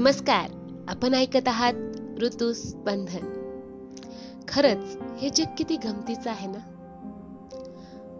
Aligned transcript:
नमस्कार. 0.00 0.50
आपण 0.88 1.14
ऐकत 1.14 1.48
आहात 1.48 1.72
ऋतू 2.22 2.52
बंधन. 2.74 3.52
खरंच 4.48 4.98
हे 5.18 5.30
जग 5.30 5.44
किती 5.58 5.76
गमतीचं 5.76 6.30
आहे 6.30 6.46
ना? 6.46 6.58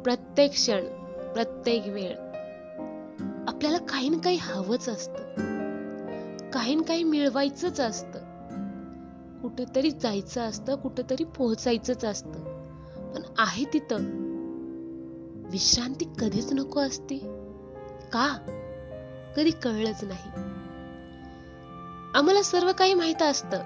प्रत्येक 0.05 0.51
क्षण 0.51 0.85
प्रत्येक 1.33 1.83
वेळ 1.87 2.17
आपल्याला 3.49 3.79
काही 3.79 4.09
ना 4.09 4.19
काही 4.19 4.39
हवंच 4.41 4.89
असतं. 4.89 5.15
काही 6.51 6.75
ना 6.75 6.83
काही 6.83 7.05
मिळवायचंच 7.05 7.81
असतं. 7.81 8.19
कुठेतरी 9.43 9.91
जायचं 9.91 10.41
असतं 10.41 10.75
कुठेतरी 10.75 11.25
पोहोचायचंच 11.25 12.05
असतं. 12.05 12.33
पण 13.13 13.23
आहे 13.39 13.65
तिथं. 13.73 13.97
विश्रांती 15.51 16.05
कधीच 16.21 16.53
नको 16.53 16.81
असते. 16.81 17.19
का? 18.13 18.37
कधी 19.37 19.51
कळलंच 19.51 20.05
नाही. 20.05 20.58
आम्हाला 22.15 22.43
सर्व 22.43 22.73
काही 22.79 22.95
माहीत 22.95 23.23
असतं 23.23 23.63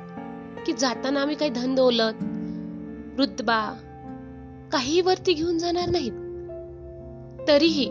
की 0.66 0.72
जाताना 0.72 1.20
आम्ही 1.20 1.36
काही 1.36 1.50
धन 1.50 1.74
दौलत 1.74 2.14
रुतबा 3.18 3.74
काही 4.72 5.00
वरती 5.00 5.32
घेऊन 5.32 5.58
जाणार 5.58 5.88
नाहीत. 5.88 6.12
तरीही 7.48 7.88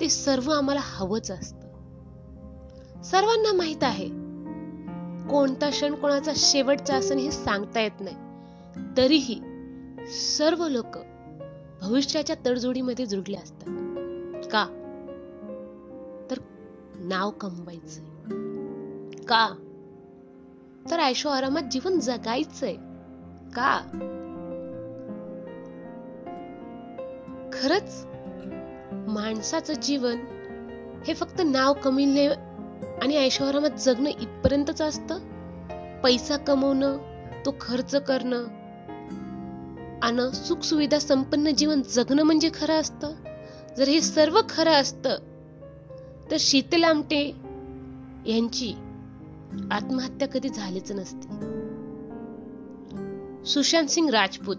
ते 0.00 0.08
सर्व 0.08 0.50
आम्हाला 0.50 0.80
हवंच 0.84 1.30
असतं. 1.30 1.60
सर्वांना 3.02 3.52
माहीत 3.52 3.84
आहे 3.84 4.08
कोणता 5.28 5.70
क्षण 5.70 5.94
कोणाचा 5.94 6.32
शेवटचा 6.36 6.94
असण 6.94 7.18
हे 7.18 7.30
सांगता 7.30 7.80
येत 7.80 8.00
नाही. 8.00 8.16
तरीही 8.96 9.40
सर्व 10.06 10.68
लोक 10.68 10.98
भविष्याच्या 11.80 12.36
तडजोडीमध्ये 12.46 13.06
जुडले 13.06 13.36
असतात. 13.36 13.66
का? 14.52 14.66
तर 16.30 16.38
नाव 16.94 17.30
कमवायचं 17.30 18.19
का? 19.32 19.48
तर 20.90 21.00
ऐशो 21.00 21.28
आरामात 21.28 21.62
जीवन 21.62 21.98
जगायचंय. 21.98 22.74
का? 23.56 23.80
खरच? 27.52 28.06
माणसाचं 28.92 29.74
जीवन 29.74 30.16
हे 31.06 31.14
फक्त 31.14 31.42
नाव 31.44 31.72
कमिले 31.72 32.26
आणि 33.02 33.16
ऐशोआरामात 33.16 33.70
जगणं 33.70 34.10
इथपर्यंतच 34.10 34.82
असतं. 34.82 35.18
पैसा 36.00 36.36
कमवणं 36.36 36.98
तो 37.46 37.54
खर्च 37.60 37.94
करणं 37.94 38.44
आणि 40.02 40.36
सुख 40.36 40.56
सुविधा 40.56 40.98
संपन्न 40.98 41.50
जीवन 41.50 41.82
जगणं 41.82 42.22
म्हणजे 42.22 42.50
खरं 42.54 42.80
असतं. 42.80 43.12
जर 43.76 43.88
हे 43.88 44.00
सर्व 44.00 44.40
खरं 44.48 44.72
असतं 44.72 45.16
तर 46.30 46.36
शीतल 46.40 46.84
आमटे 46.84 47.26
यांची 48.26 48.74
आत्महत्या 49.70 50.28
कधी 50.28 50.48
झालीच 50.48 50.92
नसती. 50.92 51.28
सुशांत 53.46 53.86
सिंग 53.86 54.10
राजपूत. 54.10 54.56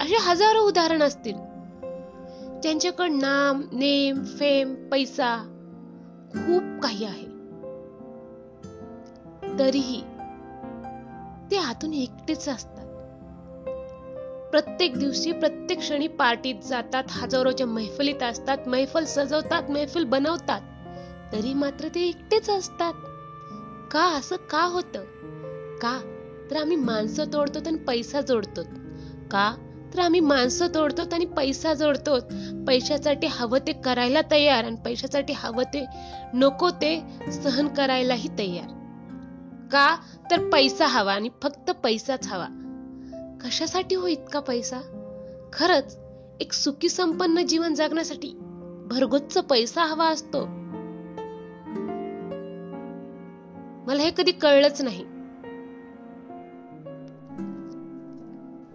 असे 0.00 0.16
हजारो 0.20 0.58
उदाहरण 0.58 1.02
असतील. 1.02 1.34
त्यांच्याकडे 2.62 3.08
नाम 3.08 3.62
नेम 3.72 4.24
फेम 4.24 4.88
पैसा 4.88 5.36
खूप 6.32 6.82
काही 6.82 7.04
आहे. 7.04 7.26
तरीही 9.58 10.00
ते 11.50 11.56
आतून 11.56 11.92
एकटेच 11.92 12.48
असतात. 12.48 12.86
प्रत्येक 14.50 14.98
दिवशी 14.98 15.32
प्रत्येक 15.32 15.78
क्षणी 15.78 16.08
पार्टीत 16.08 16.54
जातात 16.64 17.04
हजारोच्या 17.08 17.66
मैफलीत 17.66 18.22
असतात 18.22 18.58
मैफल 18.66 19.04
सजवतात 19.04 19.70
मैफल 19.70 20.04
बनवतात. 20.04 20.60
तरी 21.32 21.54
मात्र 21.54 21.88
ते 21.88 22.00
एकटेच 22.00 22.50
असतात. 22.50 22.92
का? 23.90 24.16
असं 24.18 24.36
का 24.36 24.64
होत? 24.64 24.96
का? 25.82 26.18
तर 26.50 26.56
आम्ही 26.56 26.76
माणसं 26.76 27.24
तोडतो 27.32 27.58
आणि 27.58 27.78
पैसा 27.78 28.20
जोडतो 28.20 28.62
का? 29.30 29.56
तर 29.94 29.98
आम्ही 29.98 30.20
माणसं 30.20 30.66
तोडतो 30.74 31.02
आणि 31.12 31.24
पैसा 31.24 31.74
जोडतो 31.74 32.18
पैशासाठी 32.66 33.26
हवं 33.26 33.58
ते 33.58 33.72
करायला 33.72 34.20
तयार 34.30 34.64
आणि 34.64 34.76
पैशासाठी 34.84 35.32
हवं 35.32 35.64
ते 35.64 35.86
नको 36.34 36.70
ते 36.70 37.02
सहन 37.32 37.68
करायलाही 37.68 38.28
तयार. 38.38 38.68
का? 39.72 39.96
तर 40.30 40.50
पैसा 40.50 40.86
हवा 40.86 41.14
आणि 41.14 41.28
फक्त 41.42 41.70
पैसाच 41.70 42.26
हवा. 42.26 42.46
कशासाठी 43.44 43.94
हो 43.94 44.06
इतका 44.06 44.40
पैसा? 44.40 44.80
खरच 45.52 45.98
एक 46.40 46.52
सुखी 46.52 46.88
संपन्न 46.88 47.46
जीवन 47.46 47.74
जगण्यासाठी 47.74 48.32
भरगोच्च 48.90 49.38
पैसा 49.38 49.84
हवा 49.84 50.06
असतो. 50.06 50.61
मला 53.86 54.02
हे 54.02 54.10
कधी 54.10 54.32
कळलंच 54.32 54.82
नाही. 54.82 55.04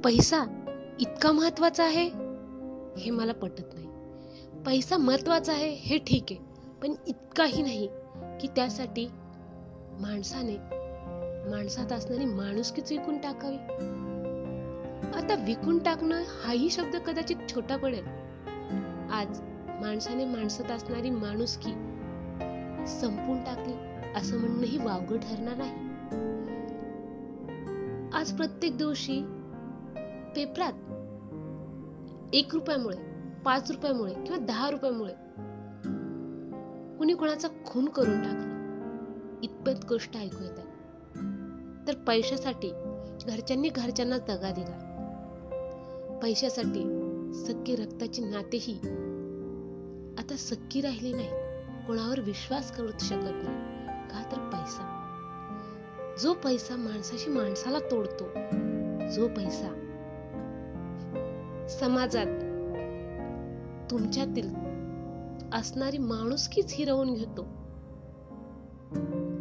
पैसा 0.04 0.44
इतका 1.00 1.32
महत्त्वाचा 1.32 1.84
आहे 1.84 2.06
हे 2.98 3.12
मला 3.12 3.34
पटत 3.34 3.74
नाही. 3.74 3.88
पैसा 4.66 4.98
महत्त्वाचा 4.98 5.54
आहे 5.54 5.70
हे 5.70 5.98
ठीक 5.98 6.26
आहे 6.32 6.40
पण 6.82 6.94
इतकाही 7.08 7.62
नाही 7.62 7.88
की 8.42 8.48
त्यासाठी 8.48 9.08
माणसाने 10.00 10.58
माणसात 11.50 11.92
असणारी 11.92 12.26
माणुसकीच 12.26 12.92
विकून 12.92 13.18
टाकावी. 13.18 13.58
आता 15.18 15.36
विकून 15.36 15.80
टाकणं 15.80 16.24
हाही 16.44 16.70
शब्द 16.70 16.96
कदाचित 16.96 17.36
छोटा 17.50 17.78
पडेल. 17.78 18.08
आज 19.12 19.40
माणसाने 19.82 20.26
माणसात 20.26 20.72
असणारी 20.72 21.10
माणुसकी 21.10 21.72
संपून 22.88 23.44
टाकली. 23.44 23.74
असं 24.16 24.38
म्हणणंही 24.38 24.78
वावगं 24.78 25.18
ठरणार 25.18 25.56
नाही. 25.58 25.88
आज 28.14 28.32
प्रत्येक 28.32 28.78
दिवशी 28.78 29.22
पेपरात 30.36 30.74
एक 32.34 32.54
रुपयामुळे 32.54 32.98
पाच 33.46 33.72
रुपयामुळे 33.72 34.14
किंवा 34.14 34.38
दहा 34.38 34.70
रुपयामुळे 34.70 35.14
कुणी 36.98 37.14
कोणाचा 37.14 37.48
खून 37.66 37.90
करून 37.90 38.22
टाकला. 38.22 38.58
इतपत 39.44 39.86
गोष्ट 39.90 40.18
ऐकू 40.18 40.44
येतात. 40.44 40.64
तर 41.88 41.96
पैशासाठी 41.96 42.72
घरच्यांनी 43.28 43.70
घरच्यांना 43.70 44.18
दगा 44.18 44.52
दिला. 44.52 44.84
पैशासाठी 46.22 46.84
सख्खी 47.34 47.76
रक्ताची 47.76 48.22
नातेही 48.22 48.80
आता 50.18 50.36
सक्की 50.38 50.82
राहिली 50.82 51.14
नाही 51.14 51.30
कोणावर 51.88 52.20
विश्वास 52.20 52.78
करू 52.78 52.92
शकत 53.00 53.44
नाही. 53.44 53.77
का 54.12 54.24
तर 54.32 54.38
पैसा? 54.54 54.94
जो 56.22 56.34
पैसा 56.34 56.76
माणसाशी 56.76 57.30
माणसाला 57.30 57.80
तोडतो 57.80 58.26
जो 59.12 59.28
पैसा 59.28 59.74
समाजात 61.70 62.44
तुमच्यातील 63.92 64.50
असणारी 65.54 65.98
माणुसकीच 65.98 66.74
हिरवून 66.74 67.14
घेतो 67.14 67.44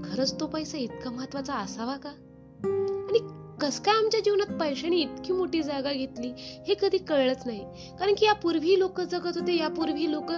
खरंच 0.04 0.40
तो 0.40 0.46
पैसा 0.46 0.78
इतका 0.78 1.10
महत्त्वाचा 1.10 1.54
असावा 1.54 1.96
का? 1.96 2.10
आणि 3.08 3.18
कस 3.60 3.80
काय 3.80 3.94
आमच्या 3.94 4.20
जीवनात 4.20 4.58
पैशाने 4.60 4.96
इतकी 4.96 5.32
मोठी 5.32 5.62
जागा 5.62 5.92
घेतली 5.92 6.32
हे 6.38 6.74
कधी 6.74 6.98
कळलंच 6.98 7.42
नाही. 7.46 7.64
कारण 7.98 8.14
की 8.18 8.26
यापूर्वी 8.26 8.78
लोक 8.78 9.00
जगत 9.00 9.38
होते 9.38 9.56
यापूर्वी 9.56 10.12
लोक 10.12 10.32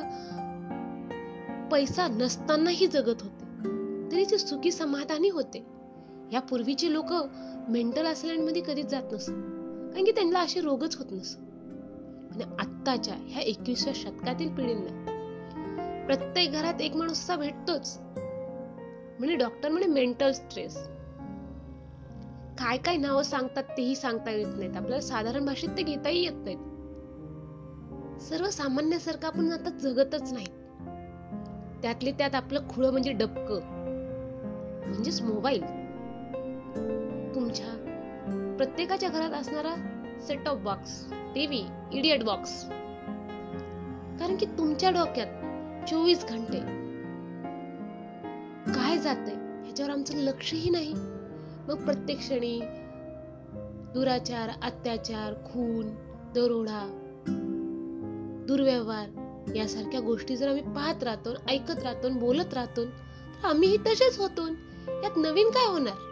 पैसा 1.73 2.07
नसतानाही 2.09 2.87
जगत 2.87 3.23
होते. 3.23 3.38
तरी 4.27 4.39
सुखी 4.39 4.73
समाधानी 4.73 5.29
होते. 5.29 5.67
या 6.33 6.41
पूर्वीचे 6.41 6.93
लोक 6.93 7.13
मेंटलमध्ये 7.69 8.63
कधीच 8.63 8.87
जात 8.87 9.03
नसत. 9.13 9.31
कारण 9.93 10.05
की 10.05 10.11
त्यांना 10.11 10.41
असे 10.41 10.61
रोगच 10.61 10.97
होत 10.97 11.07
नसत. 11.13 11.39
आणि 12.33 12.45
आत्ताच्या 12.59 13.15
ह्या 13.27 13.43
एकविसव्या 13.43 13.95
शतकातील 13.97 14.49
पिढींना 14.49 15.15
प्रत्येक 16.07 16.53
घरात 16.53 16.81
एक 16.81 16.97
माणूस 16.97 17.19
असा 17.19 17.37
भेटतोच. 17.37 17.99
म्हणजे 19.19 19.37
डॉक्टर 19.37 19.69
म्हणे 19.69 19.87
मेंटल 19.87 20.31
स्ट्रेस 20.33 20.77
काय 22.59 22.77
काय 22.77 22.97
नावं 22.97 23.23
सांगतात 23.23 23.63
तेही 23.63 23.97
सांगता 23.97 24.31
येत 24.31 24.47
नाहीत. 24.57 24.77
आपल्याला 24.77 25.01
साधारण 25.01 25.45
भाषेत 25.45 25.69
ते 25.77 25.83
घेताही 25.83 26.25
येत 26.25 26.45
नाहीत. 26.45 26.59
सर्वसामान्यासारखं 28.23 29.27
आपण 29.27 29.53
आता 29.53 29.71
जगतच 29.71 30.33
नाही 30.33 30.47
त्यातले 31.83 32.13
त्यात 32.13 32.35
आपलं 32.35 32.61
खुळं 32.69 32.91
म्हणजे 32.91 33.13
डबक. 33.13 33.78
म्हणजेच 34.87 35.21
मोबाईल. 35.23 35.63
तुमच्या 37.35 37.75
प्रत्येकाच्या 38.59 39.09
घरात 39.09 39.31
असणारा 39.31 39.75
set 40.27 40.49
off 40.49 40.59
box 40.59 41.05
TV 41.35 41.65
idiot 41.93 42.25
box 42.25 42.65
कारण 44.21 44.37
की 44.37 44.47
तुमच्या 44.47 44.91
डोक्यात 44.91 45.87
चोवीस 45.89 46.25
घंटे 46.25 46.59
काय 48.73 48.99
जाते 48.99 49.31
ह्याच्यावर 49.31 49.93
आमचं 49.93 50.17
लक्षही 50.17 50.71
नाही. 50.71 50.95
मग 51.69 51.85
प्रत्येक 51.85 52.19
क्षणी 52.19 52.61
दुराचार 53.95 54.49
अत्याचार 54.63 55.35
खून 55.45 55.89
दरोडा 56.35 56.85
दुर्व्यवहार 58.49 59.55
यासारख्या 59.57 60.01
गोष्टी 60.01 60.37
जर 60.37 60.49
आम्ही 60.49 60.63
पाहत 60.63 61.03
राहतो 61.03 61.35
ऐकत 61.49 61.83
राहतो 61.83 62.09
बोलत 62.09 62.55
राहतो 62.55 62.85
तर 62.85 63.47
आम्हीही 63.49 63.77
तसेच 63.77 64.19
होतो. 64.19 64.47
यात 65.03 65.17
नवीन 65.17 65.51
काय 65.51 65.67
होणार? 65.67 66.07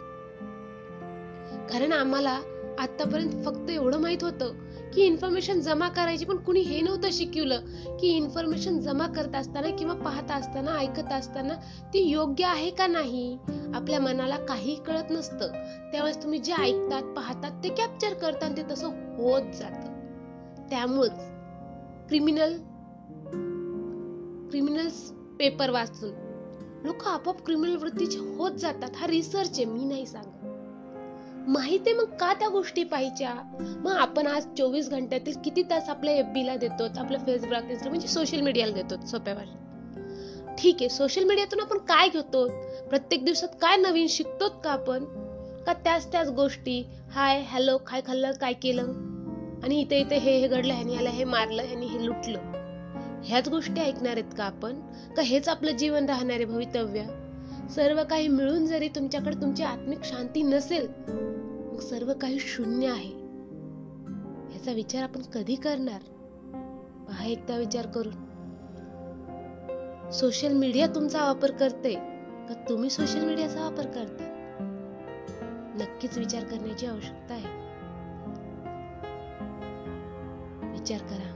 कारण 1.71 1.91
आम्हाला 1.91 2.39
आतापर्यंत 2.79 3.31
फक्त 3.45 3.69
एवढं 3.69 3.99
माहीत 3.99 4.23
होतं 4.23 4.51
की 4.93 5.01
इन्फॉर्मेशन 5.01 5.59
जमा 5.59 5.87
करायची 5.87 6.25
पण 6.25 6.37
कुणी 6.37 6.59
हे 6.59 6.81
नव्हतं 6.81 7.09
शिकवलं 7.11 7.59
की 7.97 8.07
इन्फॉर्मेशन 8.07 8.79
जमा 8.79 9.07
करत 9.07 9.35
असताना 9.35 9.69
किंवा 9.69 9.93
पाहत 9.93 10.31
असताना 10.31 10.77
ऐकत 10.77 11.11
असताना 11.13 11.53
ती 11.93 11.99
योग्य 11.99 12.45
आहे 12.45 12.69
का 12.69 12.87
नाही 12.87 13.37
आपल्या 13.73 13.99
मनाला 13.99 14.37
काही 14.37 14.75
कळत 14.75 15.11
नसतं. 15.11 15.51
त्यावेळेस 15.91 16.23
तुम्ही 16.23 16.39
जे 16.39 16.53
ऐकतात 16.53 17.03
पाहतात 17.03 17.63
ते 17.63 17.69
कॅप्चर 17.69 18.13
करतात 18.13 18.57
ते 18.57 18.63
तसं 18.71 18.87
होत 19.17 19.53
जात. 19.53 19.87
त्यामुळेच 20.69 21.19
क्रिमिनल 22.07 22.57
क्रिमिनल्स 24.49 25.01
पेपर 25.39 25.69
वाचून 25.69 26.26
लोक 26.85 27.07
आपोआप 27.07 27.45
क्रिमिनल 27.45 27.75
वृत्तीचे 27.75 28.19
होत 28.19 28.51
जातात 28.51 28.89
हा 28.95 29.07
रिसर्च 29.07 29.51
आहे 29.55 29.65
मी 29.65 29.85
नाही 29.85 30.05
सांगत. 30.05 30.45
माहिती 31.49 31.93
मग 31.93 32.03
का 32.03 32.33
त्या 32.33 32.49
गोष्टी 32.49 32.83
पाहिजे 32.83 33.25
मग 33.83 33.91
आपण 33.91 34.27
आज 34.27 34.45
चोवीस 34.57 34.89
घंट्यातील 34.89 35.33
किती 35.45 35.63
तास 35.63 35.89
आपल्या 35.89 36.13
एफ 36.13 36.25
ला 36.45 36.55
देतो 36.55 36.83
आपल्या 36.99 37.19
फेसबुक 37.25 37.87
म्हणजे 37.87 38.07
सोशल 38.07 38.41
मीडियाला 38.41 38.73
देतो 38.73 39.05
सोप्या 39.05 39.33
भाषेत 39.35 40.55
ठीक 40.59 40.75
आहे 40.75 40.89
सोशल 40.89 41.23
मीडियातून 41.23 41.59
आपण 41.59 41.77
काय 41.77 42.09
घेतो 42.09 42.47
प्रत्येक 42.89 43.25
दिवसात 43.25 43.49
काय 43.61 43.77
नवीन 43.77 44.07
शिकतो 44.07 44.49
का 44.49 44.71
आपण? 44.71 45.03
का 45.65 45.73
त्याच 45.73 46.11
त्याच 46.11 46.29
गोष्टी 46.29 46.83
हाय 47.11 47.41
हॅलो 47.41 47.77
काय 47.77 48.01
खाल्लं 48.07 48.31
काय 48.31 48.53
केलं? 48.53 48.83
आणि 49.63 49.81
इथे 49.81 49.99
इथे 49.99 50.17
हे 50.17 50.37
हे 50.39 50.47
घडलं 50.47 50.73
ह्यानी 50.73 50.93
ह्याला 50.93 51.09
हे 51.09 51.23
मारलं 51.23 51.63
ह्यानी 51.63 51.85
हे 51.85 52.05
लुटलं. 52.05 52.39
ह्याच 53.27 53.49
गोष्टी 53.49 53.81
ऐकणार 53.81 54.13
आहेत 54.13 54.31
का 54.37 54.43
आपण? 54.43 54.79
का 55.17 55.21
हेच 55.21 55.49
आपलं 55.49 55.71
जीवन 55.71 56.05
राहणारे 56.05 56.45
भवितव्य? 56.45 57.03
सर्व 57.69 58.03
काही 58.09 58.27
मिळून 58.27 58.65
जरी 58.65 58.87
तुमच्याकडे 58.87 59.41
तुमची 59.41 59.63
आत्मिक 59.63 59.99
शांती 60.03 60.43
नसेल 60.43 60.87
मग 61.73 61.79
सर्व 61.79 62.13
काही 62.21 62.39
शून्य 62.39 62.87
आहे. 62.87 63.11
याचा 64.53 64.71
विचार 64.71 65.03
आपण 65.03 65.21
कधी 65.21 65.55
करणार? 65.55 66.01
पहा 67.07 67.25
एकदा 67.25 67.57
विचार 67.57 67.85
करून. 67.85 68.13
सोशल 70.11 70.53
मीडिया 70.53 70.87
तुमचा 70.87 71.23
वापर 71.23 71.51
करते 71.51 71.93
का 72.49 72.65
तुम्ही 72.69 72.89
सोशल 72.89 73.25
मीडियाचा 73.25 73.61
वापर 73.61 73.85
करता? 73.85 74.23
नक्कीच 75.75 76.17
विचार 76.17 76.43
करण्याची 76.43 76.85
आवश्यकता 76.85 77.33
आहे. 77.33 77.67
विचार 80.71 80.99
करा. 80.99 81.26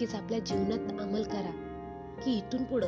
नक्कीच 0.00 0.14
आपल्या 0.14 0.38
जीवनात 0.38 1.00
अंमल 1.00 1.22
करा 1.22 1.50
की 2.24 2.32
इथून 2.36 2.64
पुढं. 2.64 2.86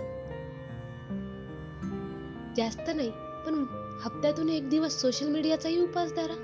जास्त 2.56 2.90
नाही 2.96 3.10
पण 3.46 3.64
हप्त्यातून 4.04 4.48
एक 4.48 4.68
दिवस 4.68 5.00
सोशल 5.00 5.28
मीडियाचाही 5.28 5.82
उपास 5.82 6.12
धरा. 6.12 6.36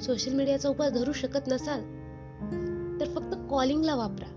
सोशल 0.00 0.34
मीडियाचा 0.34 0.68
उपास 0.68 0.92
धरू 0.92 1.12
शकत 1.12 1.48
नसाल 1.48 1.80
तर 3.00 3.06
फक्त 3.14 3.34
कॉलिंगला 3.50 3.94
वापरा. 3.94 4.30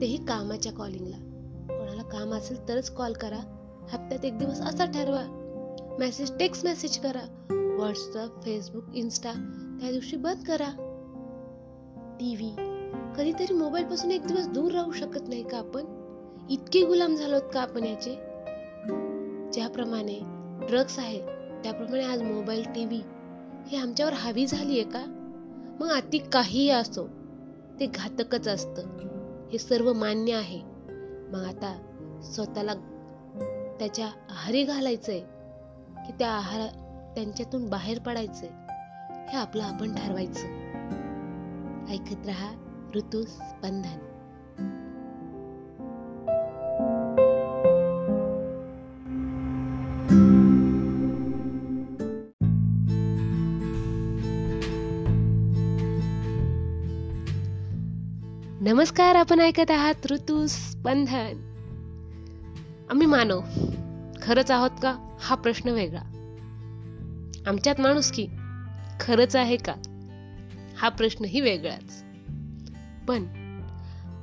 तेही 0.00 0.24
कामाच्या 0.24 0.72
कॉलिंगला 0.72 1.16
कोणाला 1.68 2.02
काम 2.02 2.34
असेल 2.34 2.68
तरच 2.68 2.90
कॉल 2.90 3.12
करा. 3.12 3.40
हप्त्यात 3.92 4.24
एक 4.24 4.38
दिवस 4.38 4.60
असा 4.60 4.84
ठरवा. 4.84 5.22
मेसेज 5.98 6.38
टेक्स्ट 6.38 6.64
मेसेज 6.64 6.98
करा. 6.98 7.46
व्हॉट्सअप 7.50 8.42
फेसबुक 8.44 8.94
इन्स्टा 8.94 9.32
त्या 9.80 9.90
दिवशी 9.90 10.16
बंद 10.16 10.44
करा. 10.46 10.70
टीव्ही 12.20 12.75
कधीतरी 13.16 13.54
मोबाईल 13.54 13.84
पासून 13.84 14.10
एक 14.10 14.26
दिवस 14.26 14.48
दूर 14.48 14.72
राहू 14.72 14.92
शकत 14.92 15.28
नाही 15.28 15.42
का 15.42 15.58
आपण? 15.58 15.84
इतके 16.50 16.84
गुलाम 16.84 17.14
झालोत 17.14 17.42
का 17.54 17.60
आपण 17.60 17.84
याचे? 17.84 18.14
ज्याप्रमाणे 19.52 20.20
ड्रग्स 20.68 20.98
आहे 20.98 21.20
त्याप्रमाणे 21.62 22.04
आज 22.04 22.22
मोबाईल 22.22 22.62
टीव्ही 22.62 23.02
हे 23.66 23.76
आमच्यावर 23.76 24.12
हावी 24.12 24.46
आहे 24.52 24.82
का? 24.82 25.04
मग 25.80 25.88
अति 25.88 26.18
काहीही 26.18 26.70
असो 26.70 27.06
ते 27.80 27.86
घातकच 27.86 28.48
असतं. 28.48 28.82
हे 29.52 29.58
सर्व 29.58 29.92
मान्य 29.92 30.32
आहे. 30.32 30.60
मग 31.32 31.44
आता 31.44 31.78
स्वतःला 32.22 32.74
त्याच्या 33.78 34.06
आहारी 34.06 34.62
घालायचंय 34.62 35.20
की 36.06 36.12
त्या 36.18 36.30
आहार 36.30 36.66
त्यांच्यातून 37.14 37.68
बाहेर 37.68 37.98
पडायचंय 37.98 38.48
हे 39.28 39.36
आपलं 39.36 39.62
आपण 39.62 39.94
ठरवायचं. 39.94 40.46
ऐकत 41.90 42.26
रहा 42.26 42.65
ऋतू 42.96 43.22
नमस्कार 58.60 59.14
आपण 59.14 59.40
ऐकत 59.40 59.70
आहात 59.70 59.94
ऋतू 60.10 60.46
स्पंधन 60.46 61.52
आम्ही 62.90 63.06
मानव 63.06 63.40
खरंच 64.22 64.50
आहोत 64.50 64.70
का? 64.82 65.16
हा 65.20 65.34
प्रश्न 65.34 65.68
वेगळा. 65.68 66.02
आमच्यात 67.46 67.80
माणूस 67.80 68.12
की 68.12 68.26
खरंच 69.00 69.36
आहे 69.36 69.56
का? 69.56 69.74
हा 70.78 70.88
प्रश्नही 70.88 71.40
वेगळाच. 71.40 72.05
पण 73.08 73.24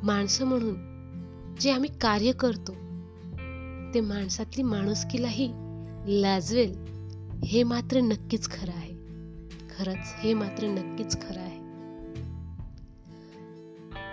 माणसं 0.04 0.46
म्हणून 0.46 0.94
जे 1.60 1.72
आम्ही 1.72 1.90
कार्य 2.02 2.32
करतो 2.32 2.72
ते 3.94 4.02
माणसातली 4.02 4.64
माणुसकीलाही 4.64 5.52
लाजवेल 6.22 6.76
हे 7.46 7.64
मात्र 7.64 8.00
नक्कीच 8.00 8.50
खरं 8.50 8.72
आहे. 8.72 8.94
खरंच 9.78 10.16
हे 10.20 10.34
मात्र 10.34 10.68
नक्कीच 10.68 11.22
खरं 11.22 11.40
आहे. 11.40 11.60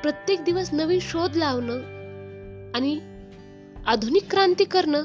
प्रत्येक 0.02 0.44
दिवस 0.44 0.72
नवीन 0.72 0.98
शोध 1.02 1.36
लावणं 1.36 1.74
आणि 2.74 3.00
आधुनिक 3.86 4.30
क्रांती 4.30 4.64
करणं 4.64 5.04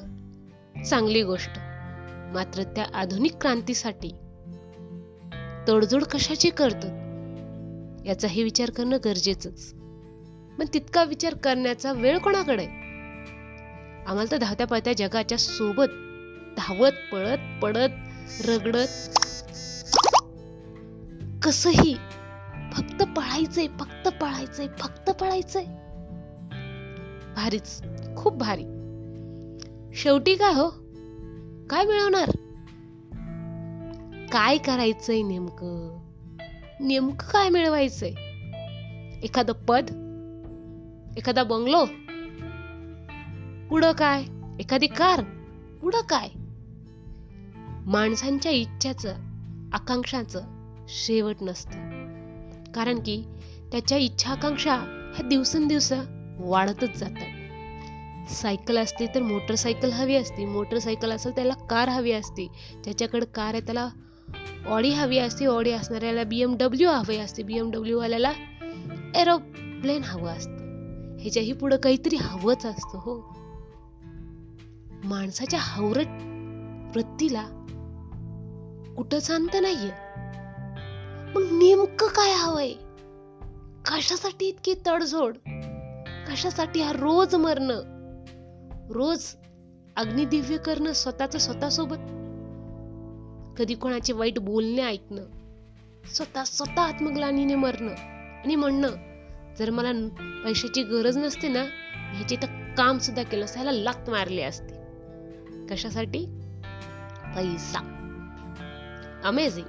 चांगली 0.83 1.23
गोष्ट. 1.23 1.51
मात्र 2.33 2.63
त्या 2.63 2.85
आधुनिक 2.94 3.35
क्रांतीसाठी 3.41 4.11
तडजोड 5.68 6.04
कशाची 6.04 6.49
करतात? 6.49 7.05
याचाही 8.06 8.44
विचार 8.44 8.69
करणं 8.69 8.97
गरजेचंच. 9.06 9.74
पण 10.59 10.66
तितका 10.74 11.04
विचार 11.04 11.33
करण्याचा 11.33 11.92
वेळ 11.92 12.18
कोणाकडे? 12.18 12.66
आम्हाला 14.07 14.31
तर 14.31 14.38
धावत्या 14.38 14.68
पळत्या 14.68 14.94
जगाच्या 14.94 15.38
सोबत 15.38 15.88
धावत 16.57 16.92
पळत 17.12 17.38
पडत 17.62 17.90
रगडत. 18.47 18.88
कसही 21.44 21.95
फक्त 22.74 23.04
पळायचंय 23.04 23.68
फक्त 23.80 24.07
पळायचंय 24.07 24.68
फक्त 24.80 25.09
पळायचंय. 25.09 25.66
भारीच 27.35 27.81
खूप 28.18 28.33
भारी. 28.33 28.64
शेवटी 29.94 30.35
काय 30.35 30.54
हो? 30.54 30.69
काय 31.69 31.85
मिळवणार? 31.85 32.30
काय 34.31 34.57
करायचंय 34.57 35.21
नेमकं? 35.21 36.05
नेमकं 36.79 37.27
काय 37.27 37.49
मिळवायचंय? 37.49 38.09
एखादं 39.23 39.53
पद? 39.53 39.85
एखादा 41.17 41.44
बंगलो? 41.44 41.85
पुढं 43.69 43.91
काय? 43.91 44.23
एखादी 44.59 44.87
कार? 44.87 45.23
पुढं 45.81 46.01
काय? 46.01 46.29
माणसांच्या 47.85 48.51
इच्छाचं 48.51 49.15
आकांक्षाचं 49.73 50.41
शेवट 50.87 51.35
नसतं. 51.41 51.79
कारण 52.71 52.99
की 52.99 53.23
त्याच्या 53.71 53.97
इच्छा 53.97 54.31
आकांक्षा 54.31 54.75
ह्या 55.15 55.27
दिवसेंदिवस 55.27 55.94
वाढतच 56.39 56.97
जातात. 56.97 57.45
सायकल 58.29 58.77
असते 58.77 59.07
तर 59.15 59.21
मोटरसायकल 59.21 59.91
हवी 59.91 60.15
असती. 60.15 60.45
मोटरसायकल 60.45 61.11
असेल 61.11 61.31
त्याला 61.31 61.53
कार 61.53 61.89
हवी 61.89 62.11
असते. 62.11 62.47
ज्याच्याकडे 62.83 63.25
कार 63.25 63.53
आहे 63.53 63.61
त्याला 63.61 63.89
ऑडी 64.67 64.89
हवी 64.89 65.17
असते 65.17 65.45
ऑडी 65.45 65.71
असणाऱ्याला 65.71 66.23
बीएमडब्ल्यू 66.23 66.89
हवी 66.89 67.17
असते 67.17 67.44
बीएमडब्ल्यू 67.44 67.99
वाल्याला 67.99 68.31
एरोप्लेन 69.15 70.03
हवं 70.03 70.31
असतं 70.31 71.17
ह्याच्याही 71.19 71.53
पुढं 71.53 71.77
काहीतरी 71.77 72.15
हवंच 72.15 72.65
असतं 72.65 72.97
हो 72.97 73.31
माणसाच्या 75.03 75.59
हवरट 75.61 76.07
वृत्तीला 76.95 77.44
कुठं 78.97 79.33
अंत 79.35 79.55
नाहीये 79.61 79.91
मग 81.35 81.51
नेमकं 81.51 82.07
काय 82.07 82.33
हवंय 82.33 82.73
कशासाठी 83.85 84.45
इतकी 84.45 84.73
तडजोड 84.87 85.37
कशासाठी 86.27 86.81
हा 86.81 86.91
रोज 86.91 87.35
मरणं 87.35 87.81
रोज 88.89 89.25
अग्निदिव्य 89.95 90.57
करणं 90.57 90.94
स्वतःच 90.94 91.37
स्वतःसोबत 91.37 91.97
कधी 93.57 93.76
कोणाचे 93.76 94.14
वाईट 94.14 94.40
बोलणे 94.40 94.81
ऐकणं. 94.81 95.26
स्वतः 96.14 96.44
स्वतः 96.44 96.81
आत्मग्लानीने 96.81 97.56
मरणं 97.56 97.92
आणि 98.44 98.56
म्हणणं 98.56 98.90
जर 99.59 99.69
मला 99.69 99.92
पैशाची 100.44 100.83
गरज 100.83 101.18
नसते 101.18 101.47
ना 101.47 101.64
ह्याची 102.14 102.35
तर 102.35 102.74
काम 102.78 102.97
सुद्धा 102.97 103.24
केलं 103.24 103.45
असतं 103.45 103.62
ह्याला 103.62 103.81
लात 103.81 104.09
मारले 104.09 104.42
असते. 104.42 104.76
कशासाठी? 105.68 106.26
पैसा. 107.35 107.92
अमेझिंग 109.24 109.66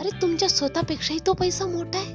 अरे 0.00 0.22
तुमच्या 0.22 0.48
स्वतःपेक्षाही 0.48 1.20
तो 1.26 1.32
पैसा 1.32 1.66
मोठा 1.66 1.98
आहे. 1.98 2.14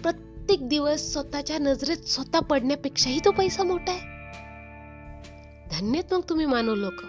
प्रत्येक 0.00 0.68
दिवस 0.68 1.12
स्वतःच्या 1.12 1.58
नजरेत 1.58 1.96
स्वतः 1.96 2.40
पडण्यापेक्षाही 2.40 3.20
तो 3.24 3.30
पैसा 3.30 3.62
मोठा 3.62 3.92
आहे. 3.92 4.00
धन्यत 5.70 6.14
मग 6.14 6.20
तुम्ही 6.28 6.46
मानव 6.46 6.74
लोक. 6.74 7.04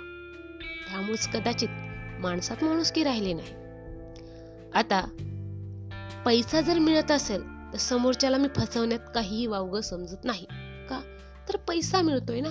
त्यामुळेच 0.96 1.28
कदाचित 1.28 1.68
माणसात 2.20 2.64
माणूस 2.64 2.92
की 2.92 3.04
राहिले 3.04 3.34
नाही. 3.34 3.54
आता 4.76 5.02
पैसा 6.26 6.62
जर 6.62 6.80
मिळत 6.80 7.12
असेल 7.12 7.44
तर 7.74 7.78
समोरच्याला 7.78 8.38
मी 8.38 8.48
फसवण्यात 8.56 9.00
काहीही 9.16 9.48
वावग 9.48 9.80
समजत 9.80 10.26
नाही. 10.26 10.46
का? 10.90 11.02
तर 11.50 11.58
पैसा 11.58 12.02
मिळतोय 12.02 12.42
ना? 12.42 12.50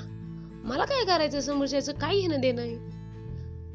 मला 0.64 0.84
काय 0.84 1.04
करायचं 1.04 1.40
समोरच्याचं 1.40 1.92
काही 1.92 2.20
घेणं 2.20 2.40
देणं 2.40 2.62
आहे? 2.62 2.76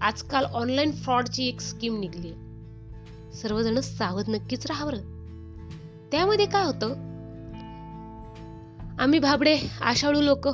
आजकाल 0.01 0.45
ऑनलाईन 0.45 0.91
फ्रॉडची 0.91 1.47
एक 1.47 1.61
स्कीम 1.61 1.99
निघली. 1.99 2.33
सर्वजण 3.33 3.79
सावध 3.79 4.23
नक्कीच 4.27 4.65
राहावं. 4.65 4.91
त्यामध्ये 6.11 6.45
काय 6.45 6.65
होतं? 6.65 6.93
आम्ही 8.99 9.19
भाबडे 9.19 9.57
आषाढू 9.81 10.21
लोक 10.21 10.47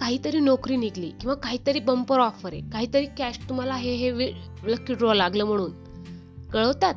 काहीतरी 0.00 0.38
नोकरी 0.40 0.76
निघली 0.76 1.10
किंवा 1.20 1.34
काहीतरी 1.34 1.80
बंपर 1.80 2.18
ऑफर 2.18 2.52
आहे. 2.52 2.60
काहीतरी 2.72 3.06
कॅश 3.18 3.38
तुम्हाला 3.48 3.74
हे 3.74 3.94
हे 3.94 4.30
लकी 4.64 4.94
ड्रॉ 4.94 5.12
लागलं 5.14 5.44
म्हणून. 5.44 5.70
कळवतात? 6.52 6.94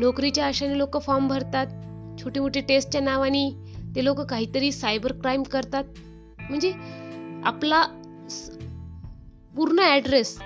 नोकरीच्या 0.00 0.46
आशाने 0.46 0.78
लोक 0.78 0.98
फॉर्म 1.02 1.28
भरतात. 1.28 1.66
छोटी 2.20 2.40
मोठी 2.40 2.60
टेस्टच्या 2.60 3.00
नावाने 3.00 3.48
ते 3.96 4.04
लोक 4.04 4.20
काहीतरी 4.20 4.72
सायबर 4.72 5.12
क्राईम 5.12 5.42
करतात. 5.42 5.84
म्हणजे 6.40 6.72
आपला 7.44 7.82
पूर्ण 9.56 9.78
ॲड्रेस 9.78 10.38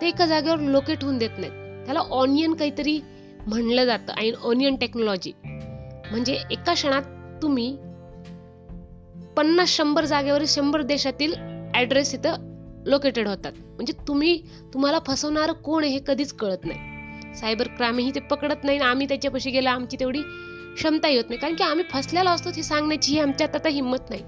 ते 0.00 0.08
एका 0.08 0.26
जागेवर 0.26 0.58
लोकेट 0.58 1.04
होऊन 1.04 1.18
देत 1.18 1.38
नाहीत. 1.38 1.84
त्याला 1.86 2.00
ऑनियन 2.00 2.54
काहीतरी 2.54 3.00
म्हणलं 3.46 3.84
जातं. 3.84 4.30
ऑनियन 4.42 4.76
टेक्नॉलॉजी 4.76 5.32
म्हणजे 5.44 6.38
एका 6.50 6.74
क्षणात 6.74 7.02
तुम्ही 7.42 7.76
पन्नास 9.36 9.68
शंभर 9.68 10.04
जागेवर 10.04 10.42
शंभर 10.46 10.82
देशातील 10.82 11.34
ॲड्रेस 11.74 12.14
इथं 12.14 12.34
लोकेटेड 12.86 13.28
होतात. 13.28 13.52
म्हणजे 13.52 13.92
तुम्ही 14.08 14.42
तुम्हाला 14.74 14.98
फसवणारं 15.06 15.52
कोण 15.52 15.84
आहे 15.84 15.92
हे 15.92 16.00
कधीच 16.06 16.32
कळत 16.32 16.64
नाही. 16.64 16.78
सायबर 17.34 17.68
क्राईमही 17.68 18.10
ते 18.14 18.20
पकडत 18.20 18.64
नाही 18.64 18.78
आम्ही 18.78 19.08
त्याच्यापाशी 19.08 19.50
गेला 19.50 19.70
आमची 19.70 19.96
तेवढी 20.00 20.22
क्षमता 20.74 21.08
येत 21.08 21.24
नाही. 21.28 21.40
कारण 21.40 21.54
की 21.54 21.64
आम्ही 21.64 21.84
फसलेला 21.90 22.30
असतो 22.30 22.50
हे 22.56 22.62
सांगण्याची 22.62 23.18
आमच्यात 23.18 23.56
आता 23.56 23.68
हिंमत 23.68 24.10
नाही. 24.10 24.22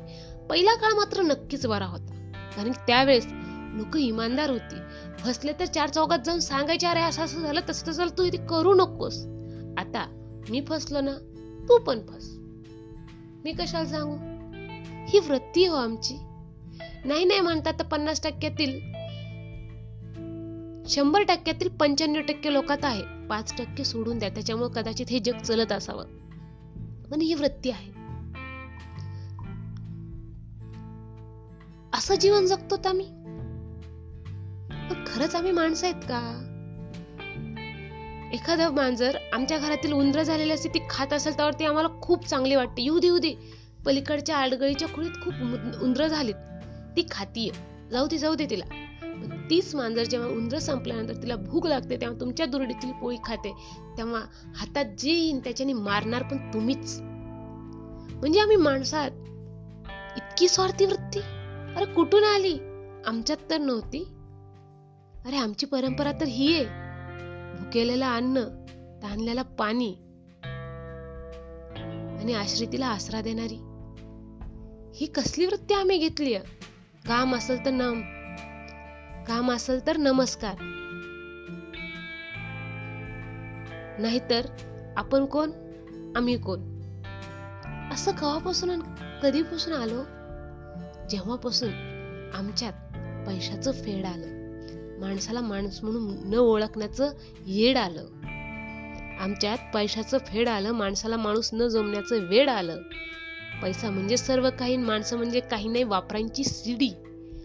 पहिला 0.50 0.74
काळ 0.74 0.92
मात्र 0.92 1.22
नक्कीच 1.22 1.66
बरा 1.66 1.84
होता. 1.84 2.32
कारण 2.56 2.72
त्यावेळेस 2.72 3.26
लोक 3.74 3.96
इमानदार 3.96 4.50
होती. 4.50 4.76
फसले 5.18 5.52
तर 5.60 5.64
चार 5.64 5.88
चौकात 5.88 6.18
जाऊन 6.24 6.38
सांगायचे 6.38 6.86
अरे 6.86 7.00
असं 7.00 7.22
असं 7.22 7.40
झालं 7.40 7.60
तसं 7.68 7.88
तसं 7.88 8.06
तू 8.18 8.24
इथे 8.24 8.36
करू 8.36 8.74
नकोस. 8.74 9.26
आता 9.78 10.06
मी 10.50 10.60
फसलो 10.68 11.00
ना 11.00 11.12
तू 11.68 11.78
पण 11.78 11.98
फस. 11.98 12.38
मी 13.44 13.52
कशाला 13.52 13.84
सांगू? 13.84 14.33
ही 15.08 15.18
वृत्ती 15.18 15.66
हो 15.66 15.76
आमची. 15.76 16.14
नाही 17.04 17.24
नाही 17.24 17.40
म्हणतात 17.40 17.72
तर 17.78 17.84
पन्नास 17.84 18.22
टक्क्यातील 18.22 18.80
शंभर 20.88 21.22
टक्क्यातील 21.22 21.68
पंच्याण्णव 21.68 22.20
टक्के 22.20 22.52
लोकात 22.52 22.78
आहे. 22.82 23.02
पाच 23.28 23.58
टक्के 23.58 23.84
सोडून 23.84 24.18
द्या 24.18 24.28
त्याच्यामुळे 24.28 24.68
कदाचित 24.74 25.06
हे 25.10 25.18
जग 25.18 25.38
चलत 25.38 25.72
असावं. 25.72 26.04
पण 27.10 27.20
ही 27.20 27.34
वृत्ती 27.34 27.70
आहे. 27.70 27.90
असं 31.94 32.14
जीवन 32.14 32.46
जगतो 32.46 32.88
आम्ही. 32.88 33.06
खरंच 35.06 35.34
आम्ही 35.34 35.52
माणसं 35.52 35.86
आहेत 35.86 36.02
का? 36.02 36.50
एखादं 38.32 38.70
मांजर 38.70 39.16
आमच्या 39.32 39.58
घरातील 39.58 39.92
उंदर 39.92 40.22
झालेली 40.22 40.52
असते 40.52 40.68
ती 40.68 40.78
खात 40.90 41.12
असेल 41.12 41.38
तर 41.38 41.50
ती 41.52 41.64
आम्हाला 41.64 41.88
खूप 42.02 42.26
चांगली 42.26 42.54
वाटते. 42.54 42.82
येऊ 42.82 42.98
दे 42.98 43.06
येऊ 43.06 43.18
दे. 43.18 43.63
पलीकडच्या 43.86 44.36
आडगळीच्या 44.36 44.88
खोलीत 44.88 45.10
खूप 45.10 45.34
उंदरं 45.82 46.06
झालीत. 46.06 46.34
ती 46.96 47.06
खातीये. 47.10 47.50
जाऊ 47.90 48.06
दे 48.06 48.18
जाऊ 48.18 48.34
दे 48.34 48.46
तिला. 48.50 48.64
तीच 49.50 49.74
मांजर 49.74 50.04
जेव्हा 50.04 50.28
उंदर 50.28 50.58
संपल्यानंतर 50.58 51.22
तिला 51.22 51.36
भूक 51.36 51.66
लागते 51.66 51.96
तेव्हा 51.96 52.20
तुमच्या 52.20 52.46
दुरडीतील 52.46 52.92
पोळी 52.92 53.16
खाते 53.24 53.54
तेव्हा 53.98 54.20
हातात 54.56 54.84
जे 54.98 55.10
येईन 55.10 55.38
त्याच्याने 55.38 55.72
मारणार 55.72 56.22
पण 56.22 56.36
तुम्हीच. 56.54 57.00
म्हणजे 57.00 58.40
आम्ही 58.40 58.56
माणसात 58.56 59.10
इतकी 60.16 60.48
स्वार्थी 60.48 60.86
वृत्ती 60.86 61.20
अरे 61.76 61.84
कुठून 61.84 62.24
आली? 62.24 62.58
आमच्यात 63.06 63.50
तर 63.50 63.58
नव्हती. 63.58 64.04
अरे 65.26 65.36
आमची 65.36 65.66
परंपरा 65.66 66.12
तर 66.12 66.26
ही 66.26 66.54
आहे. 66.54 66.64
भुकेलेलं 67.58 68.06
अन्न 68.06 68.44
ताणलेला 69.02 69.42
पाणी. 69.42 69.94
आणि 72.20 72.34
आश्रितीला 72.34 72.86
आसरा 72.86 73.20
देणारी. 73.20 73.73
ही 74.94 75.06
कसली 75.06 75.46
वृत्ती 75.46 75.74
आम्ही 75.74 75.98
घेतली 75.98 76.34
काम 77.08 77.36
असेल 77.36 77.64
तर 77.64 77.70
नम 77.70 78.00
काम 79.28 79.52
असेल 79.52 79.86
तर 79.86 79.96
नमस्कार. 79.96 80.54
नाहीतर 83.98 84.46
आपण 84.96 85.26
कोण? 85.26 85.50
आम्ही 86.16 86.36
कोण? 86.36 86.60
असं 87.92 88.12
कवापासून 88.12 88.80
कधीपासून 89.22 89.72
आलो? 89.72 90.02
जेव्हापासून 91.08 91.70
आमच्यात 92.34 92.72
पैशाचं 93.26 93.72
फेड 93.72 94.04
आलं 94.04 94.34
माणसाला 95.00 95.40
माणूस 95.40 95.82
म्हणून 95.82 96.34
न 96.34 96.34
ओळखण्याचं 96.34 97.12
येड 97.46 97.76
आलं 97.76 98.06
आमच्यात 99.20 99.58
पैशाचं 99.74 100.18
फेड 100.26 100.48
आलं 100.48 100.72
माणसाला 100.72 101.16
माणूस 101.16 101.50
न 101.52 101.68
जमण्याचं 101.68 102.18
वेड 102.18 102.48
आलं 102.48 102.82
पैसा 103.64 103.90
म्हणजे 103.90 104.16
सर्व 104.16 104.50
काही 104.58 104.76
माणसं 104.76 105.16
म्हणजे 105.16 105.40
काही 105.40 105.68
नाही 105.68 105.84
वापरायची 105.84 106.44
सिडी. 106.44 106.90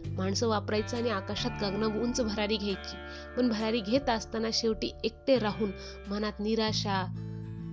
माणसं 0.07 0.47
वापरायचं 0.47 0.97
आणि 0.97 1.09
आकाशात 1.09 1.63
गगन 1.63 1.83
उंच 1.83 2.21
भरारी 2.21 2.57
घ्यायची. 2.57 2.95
पण 3.37 3.49
भरारी 3.49 3.79
घेत 3.79 4.09
असताना 4.09 4.47
शेवटी 4.53 4.91
एकटे 5.03 5.39
राहून 5.39 5.71
मनात 6.07 6.31
निराशा. 6.39 7.05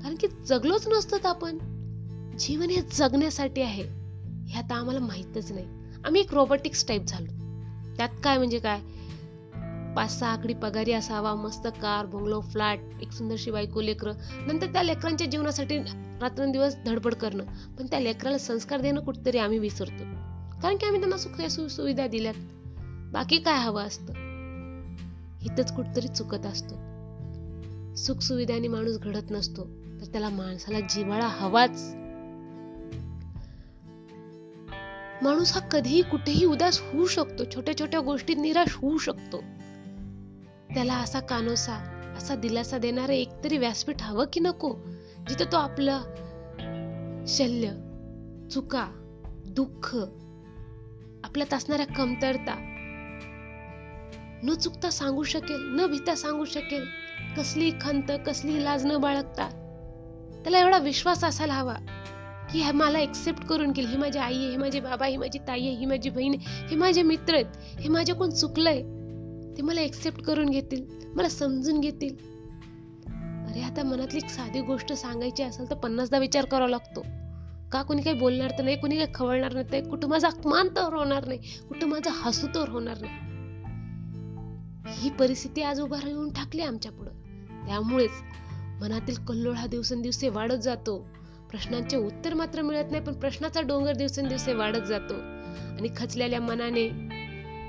कारण 0.03 0.15
की 0.15 0.26
जगलोच 0.47 0.88
नसतं 0.88 1.17
आपण. 1.25 1.59
जीवन 2.38 2.71
हे 2.71 2.83
जगण्यासाठी 2.83 3.62
आहे. 3.62 3.83
हे 4.47 4.59
आता 4.59 4.75
आम्हाला 4.75 5.00
माहीतच 5.00 5.53
नाही. 5.53 5.67
आम्ही 6.05 6.21
एक 6.21 6.35
रोबोटिक्स 6.35 6.88
टाईप 6.88 7.03
झालो. 7.09 7.33
त्यात 7.97 8.09
काय 8.25 8.38
म्हणजे 8.38 8.59
काय? 8.59 8.81
पाच 9.95 10.21
सहा 10.21 10.31
आकडी 10.31 10.55
पगारी 10.55 10.93
असावा 10.93 11.35
मस्त 11.35 11.67
कार 11.67 12.07
बंगलो 12.07 12.41
फ्लॅट 12.41 12.79
एक 13.03 13.12
सुंदरशी 13.12 13.50
बायको 13.50 13.81
लेकर. 13.81 14.12
नंतर 14.47 14.67
त्या 14.67 14.83
लेकरांच्या 14.83 15.26
जीवनासाठी 15.26 15.79
रात्रंदिवस 16.21 16.77
धडपड 16.87 17.15
करणं 17.15 17.45
पण 17.79 17.87
त्या 17.87 18.01
लेकराला 18.01 18.39
संस्कार 18.39 18.81
देणं 18.81 19.01
कुठतरी 19.01 19.39
आम्ही 19.39 19.59
विसरतो. 19.59 20.05
कारण 20.63 20.77
की 20.77 20.87
आम्ही 20.87 21.01
त्यांना 21.01 21.49
सुख 21.49 21.67
सुविधा 21.67 22.07
दिल्यात. 22.07 22.35
बाकी 23.13 23.39
काय 23.39 23.59
हवं 23.59 23.83
असतं? 23.83 24.13
इथंच 25.43 25.77
कुठतरी 25.77 26.09
चुकत 26.09 26.47
असतो. 26.47 26.75
सुख 27.95 28.17
सुविधाने 28.17 28.69
माणूस 28.69 28.99
घडत 28.99 29.31
नसतो 29.31 29.65
तर 30.01 30.05
त्याला 30.13 30.29
माणसाला 30.29 30.81
जिवाळा 30.81 31.27
हवाच. 31.27 31.95
माणूस 35.23 35.53
हा 35.53 35.61
कधीही 35.61 36.03
कुठेही 36.03 36.45
उदास 36.45 36.81
होऊ 36.81 37.07
शकतो 37.07 37.45
छोट्या 37.55 37.79
छोट्या 37.79 38.01
गोष्टीत 38.01 38.37
निराश 38.37 38.75
होऊ 38.75 38.99
शकतो. 38.99 39.41
त्याला 40.75 40.95
असा 40.95 41.21
कानोसा 41.21 41.75
असा 42.17 42.35
दिलासा 42.35 42.79
देणारे 42.79 43.17
एकतरी 43.17 43.59
व्यासपीठ 43.59 44.03
हवं 44.03 44.25
की 44.33 44.41
नको? 44.41 44.77
जिथं 45.28 45.45
तो 45.45 45.56
आपलं 45.56 47.25
शल्य 47.28 47.71
चुका 48.50 48.85
दुःख 49.56 49.95
आपल्यात 51.25 51.54
असणाऱ्या 51.54 51.87
कमतरता 51.87 52.54
न 54.45 54.54
चुकता 54.54 54.90
सांगू 54.90 55.23
शकेल 55.23 55.62
न 55.76 55.87
भीता 55.87 56.14
सांगू 56.14 56.45
शकेल 56.45 56.85
कसली 57.37 57.71
खंत 57.80 58.12
कसली 58.26 58.62
लाज 58.64 58.87
न 58.87 58.97
बाळगता 58.97 59.49
त्याला 60.42 60.59
एवढा 60.59 60.78
विश्वास 60.78 61.25
असायला 61.25 61.54
हवा 61.54 61.75
की 62.52 62.62
मला 62.75 62.99
एक्सेप्ट 62.99 63.45
करून 63.47 63.71
घेईल. 63.73 63.87
ही 63.87 63.97
माझी 63.97 64.18
आई 64.18 64.37
आहे 64.37 64.50
हे 64.50 64.56
माझे 64.56 64.80
बाबा 64.80 65.06
ही 65.06 65.16
माझी 65.16 65.38
ताई 65.38 65.61
आहे 65.61 65.76
ही 65.76 65.87
माझी 65.87 66.11
बहीण 66.11 66.35
हे 66.71 66.76
माझे 66.76 67.02
मित्र 67.02 67.35
आहेत 67.35 67.80
हे 67.80 67.88
माझ्या 67.88 68.14
कोण 68.14 68.30
चुकलंय 68.30 68.80
ते 69.56 69.62
मला 69.62 69.80
एक्सेप्ट 69.80 70.23
करून 70.25 70.50
घेतील 70.50 70.85
मला 71.16 71.28
समजून 71.28 71.80
घेतील. 71.80 72.14
अरे 73.57 73.65
आता 73.65 73.83
मनातली 73.83 74.19
एक 74.19 74.31
साधी 74.31 74.61
गोष्ट 74.61 74.93
सांगायची 74.93 75.43
असेल 75.43 75.71
तर 75.71 75.75
पन्नासदा 75.75 76.19
विचार 76.19 76.45
करावा 76.45 76.69
लागतो. 76.69 77.01
का 77.73 77.83
कोणी 77.83 78.03
काही 78.03 78.19
बोलणार 78.19 78.51
तर 78.51 78.65
नाही 78.65 78.77
कोणी 78.77 78.97
काही 78.97 79.09
खवळणार 79.15 79.53
नाही 79.53 79.89
कुठं 79.91 80.09
माझा 80.09 80.29
अपमान 80.29 80.69
तर 80.69 80.95
होणार 80.95 81.27
नाही 81.27 81.39
कुठं 81.69 81.89
माझा 81.89 82.11
हसू 82.15 82.47
तर 82.55 82.69
होणार 82.69 82.97
नाही. 83.01 83.13
ही 85.01 85.11
परिस्थिती 85.11 85.63
आज 85.63 85.81
उभा 85.81 85.97
राहून 85.97 86.29
टाकली 86.29 86.63
आमच्या 86.63 86.93
पुढं. 86.93 87.11
त्यामुळेच 87.67 88.11
मनातील 88.81 89.15
कल्लोळ 89.15 89.55
हा 89.55 89.67
दिवसेंदिवस 89.67 90.25
वाढत 90.25 90.59
जातो. 90.59 90.99
प्रश्नांचे 91.51 91.97
उत्तर 91.97 92.35
मात्र 92.35 92.63
मिळत 92.63 92.91
नाही 92.91 93.05
पण 93.05 93.13
प्रश्नाचा 93.13 93.61
डोंगर 93.61 93.93
दिवसेंदिवस 93.93 94.49
वाढत 94.49 94.87
जातो. 94.87 95.15
आणि 95.79 95.89
खचलेल्या 95.97 96.41
मनाने 96.41 96.89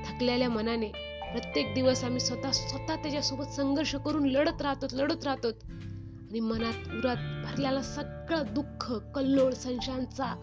थकलेल्या 0.06 0.50
मनाने 0.50 1.07
प्रत्येक 1.32 1.74
दिवस 1.74 2.04
आम्ही 2.04 2.20
स्वतः 2.20 2.52
स्वतः 2.52 2.96
त्याच्यासोबत 2.96 3.46
संघर्ष 3.46 3.96
करून 3.96 4.26
लढत 4.26 4.62
राहतो 4.62 4.86
लढत 4.94 5.24
राहतो 5.24 5.48
आणि 5.48 6.40
मनात 6.40 6.88
उरात 6.88 7.16
भरलेला 7.16 7.82
सगळं 7.82 8.44
दुःख 8.54 8.94
कल्लोळ 9.16 9.54
संशांचा 9.54 10.36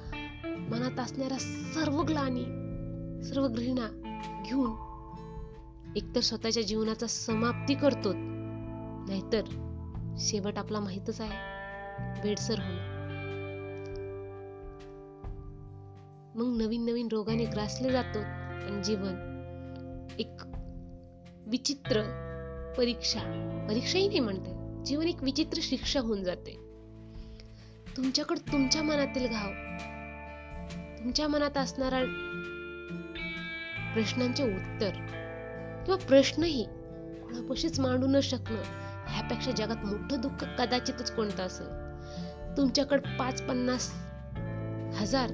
मनात 0.71 1.01
असणाऱ्या 1.01 1.39
सर्व 1.39 2.03
ग्लानी 2.03 2.45
सर्व 3.25 3.49
घृणा 3.49 4.01
घेऊन 4.47 4.95
एकतर 5.97 6.21
स्वतःच्या 6.21 6.63
जीवनाचा 6.63 7.07
समाप्ती 7.07 7.75
करतो 7.75 8.13
नाहीतर 9.09 9.43
शेवट 10.19 10.59
आपला 10.59 10.81
माहितच 10.81 11.21
आहे. 11.21 11.55
बेडसर 12.23 12.55
होणं. 12.59 12.95
मग 16.35 16.63
नवीन 16.63 16.85
नवीन 16.85 17.09
रोगाने 17.13 17.45
ग्रासले 17.45 17.91
जातो 17.91 18.19
आणि 18.19 18.83
जीवन 18.83 19.31
एक 20.19 20.54
विचित्र 21.47 22.03
परीक्षा. 22.79 23.21
परीक्षाही 23.69 24.07
नाही 24.09 24.21
म्हणते 24.21 24.85
जीवन 24.85 25.09
एक 25.09 25.23
विचित्र 25.23 25.59
शिक्षा 25.63 26.01
होऊन 26.01 26.25
जाते. 26.25 26.57
तुमच्याकडे 27.97 28.53
तुमच्या 28.53 28.83
मनातील 28.83 29.27
घाव. 29.27 29.51
तुमच्या 30.99 31.29
मनात 31.29 31.57
असणारा 31.57 32.01
प्रश्नांचे 33.95 34.43
उत्तर 34.43 34.91
किंवा 35.87 36.07
प्रश्नही 36.07 36.65
कोणापाशीच 37.23 37.81
मांडू 37.81 38.07
न 38.07 38.21
शकणं 38.21 38.63
ह्यापेक्षा 39.09 39.51
जगात 39.51 39.85
मोठं 39.85 40.21
दुःख 40.21 40.45
कदाचितच 40.59 41.15
कोणतं 41.15 41.43
असेल? 41.43 41.67
तुमच्याकडे 42.57 43.17
पाच 43.17 43.43
पन्नास 43.43 43.91
हजार 44.95 45.29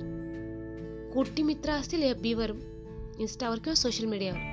कोटी 1.15 1.43
मित्र 1.43 1.71
असतील 1.71 2.03
एफ 2.03 2.17
बीवर 2.17 2.51
इन्स्टावर 3.19 3.57
किंवा 3.57 3.75
सोशल 3.75 4.05
मीडियावर 4.05 4.50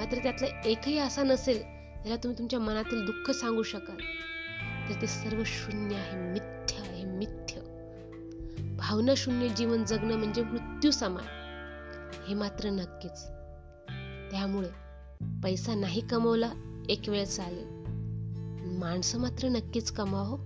मात्र 0.00 0.18
त्यातला 0.18 0.46
एकही 0.64 0.98
असा 0.98 1.22
नसेल 1.22 1.58
ज्याला 2.02 2.16
तुम्ही 2.16 2.38
तुमच्या 2.38 2.60
मनातील 2.60 3.06
दुःख 3.06 3.30
सांगू 3.30 3.62
शकाल 3.62 3.96
तर 4.88 5.00
ते 5.00 5.06
सर्व 5.06 5.42
शून्य 5.46 5.96
आहे 5.96 6.32
मिथ्य 6.32 6.76
आहे 6.78 7.04
मिथ्य. 7.04 7.60
भावना 8.78 9.12
शून्य 9.16 9.48
जीवन 9.48 9.84
जगणं 9.84 10.16
म्हणजे 10.16 10.42
मृत्यू 10.42 10.90
समान. 10.90 11.24
हे 12.28 12.34
मात्र 12.34 12.70
नक्कीच. 12.70 13.24
त्यामुळे 14.30 14.68
पैसा 15.42 15.74
नाही 15.74 16.00
कमवला 16.00 16.52
एक 16.88 17.08
वेळ 17.08 17.24
चालेल. 17.24 17.66
माणसं 18.78 19.18
मात्र 19.18 19.48
नक्कीच 19.48 19.90
कमावो 19.90 20.36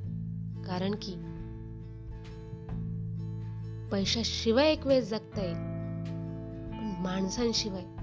कारण 0.63 0.95
की 1.03 1.13
पैशाशिवाय 3.93 4.73
एक 4.73 4.87
वेळ 4.87 5.01
जगता 5.01 5.43
येईल. 5.43 5.55
पण 5.55 6.95
माणसांशिवाय 6.99 7.94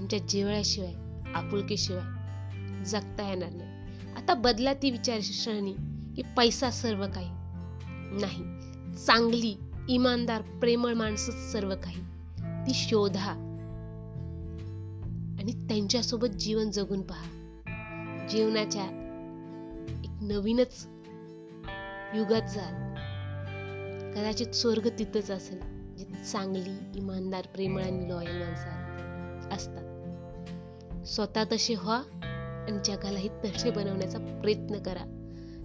त्यांच्या 0.00 0.28
जिवळ्याशिवाय 0.28 0.92
आपुलकीशिवाय 1.34 2.84
जगता 2.84 3.28
येणार 3.28 3.50
नाही. 3.52 3.68
आता 4.16 4.34
बदला 4.34 4.74
ती 4.74 4.90
विचारसरणी 4.90 5.72
की 6.16 6.22
पैसा 6.36 6.70
सर्व 6.70 7.06
काही 7.06 7.28
नाही. 8.20 8.44
चांगली 8.96 9.56
इमानदार 9.88 10.42
प्रेमळ 10.42 10.92
माणसं 10.92 11.52
सर्व 11.52 11.74
काही. 11.74 12.02
ती 12.66 12.74
शोधा 12.74 13.30
आणि 15.40 15.52
त्यांच्यासोबत 15.68 16.28
जीवन 16.28 16.70
जगून 16.70 17.02
पहा. 17.02 17.24
जीवनाच्या 18.30 18.84
एक 20.04 20.22
नवीनच 20.22 20.86
युगात 22.14 22.42
जाल. 22.42 22.90
कदाचित 24.12 24.46
स्वर्ग 24.46 24.88
तिथंच 24.98 25.30
असेल 25.30 25.60
जिथे 25.96 26.24
चांगली 26.24 26.98
इमानदार 26.98 27.46
प्रेमळ 27.46 27.82
आणि 27.82 28.08
लॉयल 28.08 28.42
माणसं 28.42 28.80
असतात. 29.56 29.89
स्वतः 31.04 31.44
तसे 31.52 31.74
व्हा 31.74 32.02
आणि 32.68 32.78
जगालाही 32.84 33.28
तसे 33.28 33.70
बनवण्याचा 33.70 34.18
प्रयत्न 34.18 34.82
करा. 34.82 35.16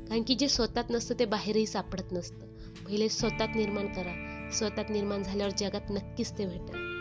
कारण 0.10 0.24
की 0.24 0.36
जे 0.36 0.48
स्वतःत 0.48 0.84
नसतं 0.89 1.15
ते 1.19 1.26
बाहेरही 1.26 1.65
सापडत 1.65 2.04
नसतं. 2.12 2.48
पहिले 2.86 3.10
स्वतःत 3.10 3.56
निर्माण 3.56 3.88
करा. 3.88 4.50
स्वतःत 4.52 4.86
निर्माण 4.89 5.24
झाल्यावर 5.24 5.54
जगात 5.58 5.91
नक्कीच 5.91 6.38
ते 6.38 6.45
भेटेल. 6.45 6.95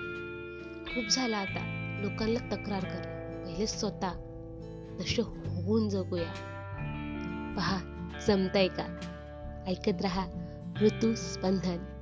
खूप 0.86 1.04
झालं 1.10 1.36
आता. 1.36 1.84
लोकांना 2.02 2.56
तक्रार 2.56 2.84
करा. 2.84 3.42
पहिले 3.44 3.66
स्वतः 3.66 4.10
तसे 5.00 5.22
होऊन 5.22 5.88
जगूया. 5.88 6.32
पहा 7.56 7.78
जमताय 8.26 8.68
का? 8.68 9.00
ऐकत 9.66 10.02
राहा. 10.02 10.26
ऋतू 10.80 11.14
स्पंदन 11.14 11.93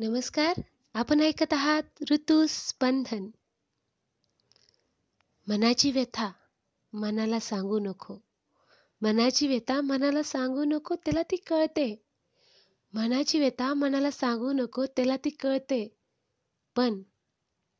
नमस्कार 0.00 0.60
आपण 0.94 1.20
ऐकत 1.20 1.52
आहात 1.52 1.82
ऋतू 2.10 2.46
स्पंदन. 2.48 3.30
मनाची 5.48 5.90
व्यथा 5.90 6.32
मनाला 6.92 7.40
सांगू 7.40 7.78
नको. 7.78 8.18
मनाची 9.00 9.46
व्यथा 9.46 9.80
मनाला 9.80 10.22
सांगू 10.22 10.64
नको 10.64 10.94
त्याला 10.94 11.22
ती 11.22 11.36
कळते. 11.36 12.04
मनाची 12.92 13.38
व्यथा 13.38 13.74
मनाला 13.74 14.10
सांगू 14.10 14.52
नको 14.52 14.86
त्याला 14.86 15.16
ती 15.16 15.30
कळते. 15.30 15.96
पण 16.76 17.02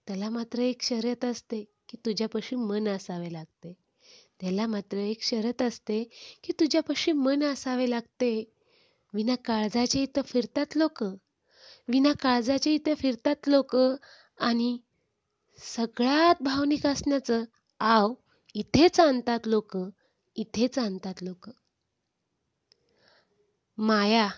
त्याला 0.06 0.30
मात्र 0.30 0.58
एक 0.58 0.82
शर्यत 0.82 1.24
असते 1.24 1.64
की 1.88 1.96
तुझ्यापाशी 1.96 2.56
मन 2.56 2.88
असावे 2.88 3.32
लागते. 3.32 3.72
त्याला 4.40 4.66
मात्र 4.66 4.96
एक 4.96 5.22
शरत 5.22 5.62
असते 5.62 6.04
की 6.44 6.52
तुझ्यापाशी 6.60 7.12
मन 7.12 7.42
असावे 7.42 7.90
लागते. 7.90 8.52
विना 9.14 9.34
काळजाचे 9.34 10.02
इथं 10.02 10.22
फिरतात 10.22 10.66
लोक. 10.76 11.04
विना 11.88 12.12
काळजाचे 12.12 12.70
इथे 12.70 12.94
फिरतात 12.94 13.48
लोक 13.48 13.76
आणि 14.38 14.78
सगळ्यात 15.58 16.42
भावनिक 16.42 16.86
असण्याचं 16.86 17.44
आव 17.80 18.14
इथेच 18.54 19.00
आणतात 19.00 19.46
लोक 19.46 19.76
इथेच 20.36 20.78
आणतात 20.78 21.22
लोक. 21.22 21.48
माया 23.78 24.28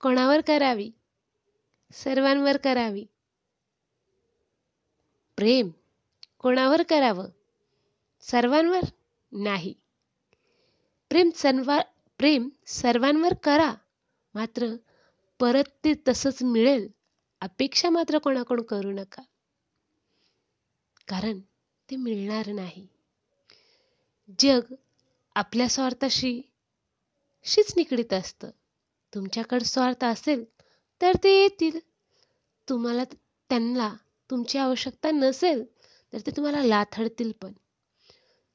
कोणावर 0.00 0.40
करावी? 0.40 0.90
सर्वांवर 1.92 2.56
करावी. 2.56 3.04
प्रेम 5.36 5.70
कोणावर 6.38 6.82
करावं? 6.82 7.28
सर्वांवर 8.20 8.84
नाही. 9.32 9.74
प्रेम 11.10 11.30
सर्वा 11.34 11.78
प्रेम 12.18 12.48
सर्वांवर 12.66 13.34
करा 13.34 13.74
मात्र 14.34 14.66
परत 15.40 15.68
ते 15.84 15.94
तसंच 16.08 16.42
मिळेल. 16.42 16.88
अपेक्षा 17.40 17.90
मात्र 17.90 18.18
कोणाकडून 18.18 18.64
करू 18.64 18.90
नका. 18.90 19.22
कारण 21.08 21.40
ते 21.88 21.96
मिळणार 21.96 22.48
नाही. 22.48 22.86
जग 24.40 24.74
आपल्या 25.36 25.68
स्वार्थाशी 25.68 26.40
शीच 27.44 27.72
निगडीत 27.76 28.12
असतं. 28.12 28.50
तुमच्याकडे 29.12 29.64
स्वार्थ 29.64 30.04
असेल 30.04 30.44
तर 31.00 31.12
ते 31.24 31.40
येतील. 31.42 31.78
तुम्हाला 32.68 33.04
त्यांना 33.50 33.94
तुमची 34.30 34.58
आवश्यकता 34.58 35.10
नसेल 35.10 35.64
तर 36.12 36.18
ते 36.26 36.30
तुम्हाला 36.30 36.62
लाथडतील 36.64 37.32
पण. 37.32 37.52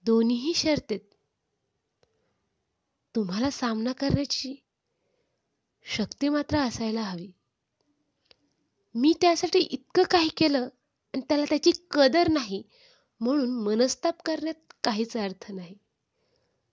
दोन्हीही 0.05 0.53
शर्तेत. 0.53 0.99
तुम्हाला 3.15 3.49
सामना 3.49 3.91
करण्याची 3.91 4.55
शक्ती 5.85 6.29
मात्र 6.29 6.57
असायला 6.57 7.01
हवी. 7.01 7.31
मी 8.95 9.13
त्यासाठी 9.21 9.59
इतकं 9.59 10.03
काही 10.03 10.29
केलं 10.37 10.63
आणि 11.13 11.21
त्याला 11.21 11.45
त्याची 11.49 11.71
कदर 11.91 12.27
नाही 12.27 12.63
म्हणून 13.19 13.49
मनस्ताप 13.49 14.15
करण्यात 14.25 14.73
काहीच 14.83 15.17
अर्थ 15.17 15.51
नाही. 15.51 15.75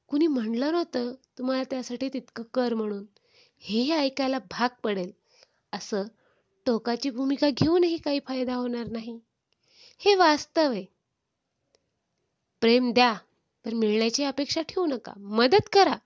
कुणी 0.08 0.26
म्हणलं 0.26 0.72
नव्हतं 0.72 1.14
तुम्हाला 1.38 1.62
त्यासाठी 1.62 2.08
तितकं 2.08 2.42
कर 2.54 2.74
म्हणून. 2.74 3.04
हेही 3.58 3.90
ऐकायला 3.90 4.38
भाग 4.38 4.68
पडेल. 4.82 5.12
असं 5.72 6.02
टोकाची 6.66 7.10
भूमिका 7.10 7.50
घेऊनही 7.50 7.96
काही 7.96 8.20
फायदा 8.26 8.54
होणार 8.54 8.86
नाही. 8.86 9.20
हे 9.98 10.14
वास्तव 10.14 10.70
आहे. 10.70 10.84
प्रेम 12.60 12.92
द्या 12.92 13.14
पण 13.64 13.72
मिळण्याची 13.72 14.24
अपेक्षा 14.24 14.62
ठेवू 14.62 14.86
नका. 14.86 15.12
मदत 15.16 15.68
करा. 15.72 15.96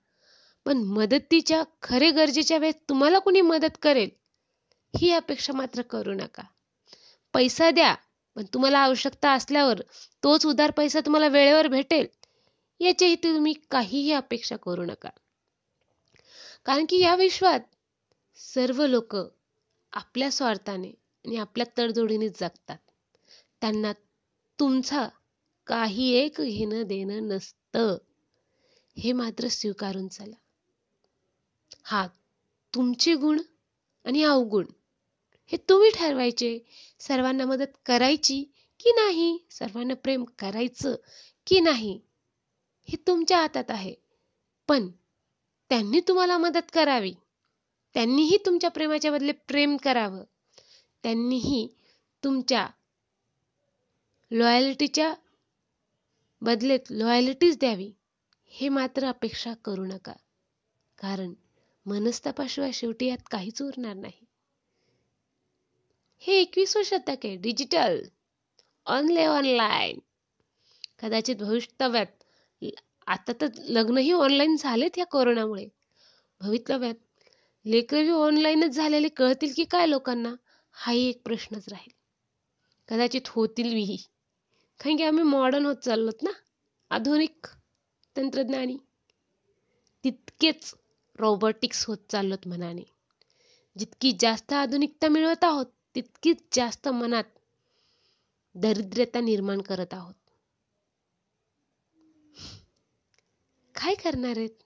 पण 0.67 0.77
मदतीच्या 0.77 1.63
खरे 1.81 2.11
गरजेच्या 2.11 2.57
वेळेस 2.57 2.75
तुम्हाला 2.89 3.19
कुणी 3.19 3.41
मदत 3.41 3.77
करेल 3.81 4.09
ही 4.97 5.11
अपेक्षा 5.11 5.53
मात्र 5.53 5.81
करू 5.81 6.13
नका. 6.13 6.43
पैसा 7.33 7.71
द्या 7.71 7.95
पण 8.35 8.45
तुम्हाला 8.53 8.79
आवश्यकता 8.79 9.31
असल्यावर 9.31 9.81
तोच 10.23 10.45
उधार 10.45 10.71
पैसा 10.71 10.99
तुम्हाला 10.99 11.27
वेळेवर 11.27 11.67
भेटेल 11.67 12.07
याचीही 12.79 13.15
तुम्ही 13.15 13.53
काहीही 13.71 14.11
अपेक्षा 14.11 14.55
करू 14.55 14.85
नका. 14.85 15.09
कारण 16.65 16.85
की 16.89 16.99
या 16.99 17.15
विश्वात 17.15 17.59
सर्व 18.35 18.85
लोक 18.85 19.15
आपल्या 19.93 20.31
स्वार्थाने 20.31 20.89
आणि 21.25 21.35
आपल्या 21.35 21.65
तडजोडीने 21.77 22.29
जगतात. 22.29 22.77
त्यांना 23.61 23.93
तुमचा 24.59 25.09
काही 25.67 26.11
एक 26.11 26.41
घेणं 26.41 26.83
देणं 26.83 27.27
नसतं. 27.27 27.97
हे 28.97 29.11
मात्र 29.11 29.47
स्वीकारून 29.47 30.07
चला. 30.07 30.35
हा 31.89 32.07
तुमचे 32.75 33.15
गुण 33.15 33.41
आणि 34.05 34.23
अवगुण 34.23 34.65
हे 35.45 35.57
तुम्ही 35.69 35.89
ठरवायचे. 35.95 36.59
सर्वांना 36.99 37.45
मदत 37.45 37.77
करायची 37.85 38.43
की 38.79 38.89
नाही? 38.89 39.47
सर्वांना 39.51 39.93
प्रेम 39.93 40.23
करायचं 40.39 40.95
की 41.47 41.59
नाही? 41.59 42.01
हे 42.87 42.97
तुमच्या 43.07 43.41
हातात 43.41 43.63
आहे. 43.69 43.95
पण 44.67 44.87
त्यांनी 45.69 45.99
तुम्हाला 45.99 46.37
मदत 46.37 46.71
करावी. 46.73 47.13
त्यांनीही 47.93 48.37
तुमच्या 48.45 48.69
प्रेमाच्या 48.69 49.11
बदले 49.11 49.31
प्रेम 49.31 49.77
करावं. 49.77 50.23
त्यांनीही 51.03 51.67
तुमच्या 52.23 52.67
लॉयल्टीच्या 54.31 55.13
बदलेत 56.41 56.79
लॉयल्टीच 56.89 57.59
द्यावी. 57.59 57.91
हे 58.45 58.69
मात्र 58.69 59.05
अपेक्षा 59.05 59.53
करू 59.53 59.85
नका. 59.85 60.13
कारण 60.97 61.33
मनस्तापाशिवाय 61.87 62.71
शेवटी 62.71 63.05
यात 63.05 63.27
काहीच 63.31 63.61
उरणार 63.61 63.93
नाही. 63.93 64.25
हे 66.17 66.33
एकविसवं 66.33 66.83
शतक 66.83 67.25
आहे. 67.25 67.35
डिजिटल 67.35 68.01
ऑनले 68.85 69.25
ऑनलाईन 69.25 69.99
कदाचित 71.01 71.35
भविष्यव्यात 71.35 72.63
आता 73.07 73.31
तर 73.41 73.47
लग्नही 73.57 74.11
ऑनलाईन 74.11 74.55
झालेत 74.59 74.97
या 74.97 75.05
कोरोनामुळे. 75.05 75.67
भवितव्यात 76.41 76.95
लेकरही 77.65 78.09
ऑनलाईनच 78.09 78.71
झालेले 78.71 79.07
कळतील 79.07 79.53
की 79.55 79.63
काय 79.63 79.87
लोकांना? 79.87 80.33
हाही 80.71 81.07
एक 81.09 81.21
प्रश्नच 81.25 81.69
राहील. 81.69 81.91
कदाचित 82.87 83.21
होतील 83.27 83.73
विही. 83.73 83.97
कारण 84.79 84.95
की 84.95 85.03
आम्ही 85.03 85.23
मॉडर्न 85.23 85.65
होत 85.65 85.75
चाललोत 85.75 86.23
ना? 86.23 86.29
आधुनिक 86.89 87.47
तंत्रज्ञानी. 88.17 88.77
तितकेच 90.03 90.73
रोबोटिक्स 91.19 91.85
होत 91.85 91.97
चाललोत 92.09 92.47
मनाने. 92.47 92.83
जितकी 93.77 94.11
जास्त 94.19 94.53
आधुनिकता 94.53 95.07
मिळवत 95.07 95.43
आहोत 95.43 95.65
तितकीच 95.95 96.37
जास्त 96.51 96.87
मनात 96.87 97.23
दरिद्रता 98.55 99.19
निर्माण 99.19 99.61
करत 99.61 99.93
आहोत. 99.93 100.13
काय 103.75 103.95
करणार 103.95 104.37
आहेत? 104.37 104.63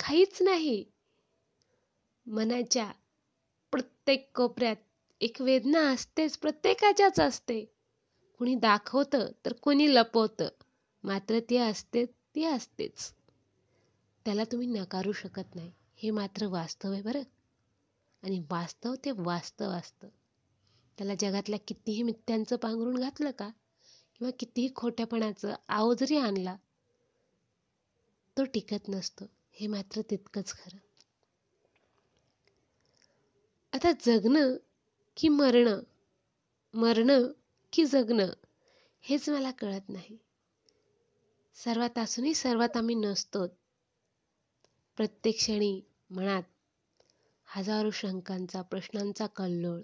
काहीच 0.00 0.42
नाही. 0.42 0.84
मनाच्या 2.26 2.92
प्रत्येक 3.70 4.30
कोपऱ्यात 4.34 4.76
एक 5.20 5.36
वेदना 5.40 5.80
असतेच 5.90 6.38
प्रत्येकाच्याच 6.38 7.20
असते. 7.20 7.64
कुणी 8.38 8.54
दाखवतं 8.54 9.32
तर 9.46 9.52
कुणी 9.52 9.94
लपवतं. 9.94 10.48
मात्र 11.04 11.38
ती 11.50 11.56
असते 11.56 12.04
ती 12.04 12.44
असतेच. 12.44 13.12
त्याला 14.24 14.44
तुम्ही 14.44 14.66
नकारू 14.66 15.12
शकत 15.12 15.54
नाही. 15.54 15.72
हे 16.04 16.10
मात्र 16.10 16.46
वास्तव 16.46 16.92
आहे 16.92 17.02
बरं. 17.02 17.22
आणि 18.22 18.40
वास्तव 18.50 18.94
ते 19.04 19.10
वास्तव 19.10 19.70
असतं. 19.70 20.08
त्याला 20.98 21.14
जगातल्या 21.14 21.58
कितीही 21.68 22.02
मिथ्यांचं 22.02 22.56
पांघरून 22.56 22.96
घातलं 22.96 23.30
का? 23.30 23.48
किंवा 24.18 24.30
कितीही 24.38 24.68
खोट्यापणाचं 24.76 25.54
आव 25.68 25.94
जरी 25.94 26.16
आणला 26.16 26.56
तो 28.38 28.44
टिकत 28.44 28.88
नसतो. 28.88 29.24
हे 29.52 29.66
मात्र 29.66 30.02
तितकंच 30.10 30.52
खरं. 30.52 30.78
आता 33.72 33.92
जगणं 34.00 34.56
की 35.16 35.28
मरणं 35.28 35.80
मरणं 36.74 37.32
की 37.72 37.84
जगणं 37.84 38.28
हेच 39.00 39.28
मला 39.28 39.50
कळत 39.50 39.88
नाही. 39.88 40.18
सर्वात 41.54 41.98
असूनही 41.98 42.34
सर्वात 42.34 42.76
आम्ही 42.76 42.94
नसतो 42.94 43.46
प्रत्येक 44.96 45.36
क्षणी 45.36 45.80
मनात 46.10 46.42
हजारो 47.44 47.90
शंकांचा 47.90 48.62
प्रश्नांचा 48.62 49.26
कल्लोळ. 49.26 49.80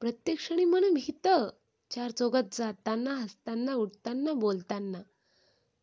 प्रत्येक 0.00 0.38
क्षणी 0.38 0.64
मन 0.64 0.94
भीत. 0.94 1.28
चार 1.90 2.10
चौघात 2.10 2.42
जाताना 2.52 3.14
हसताना 3.14 3.74
उठताना 3.74 4.32
बोलताना 4.32 5.02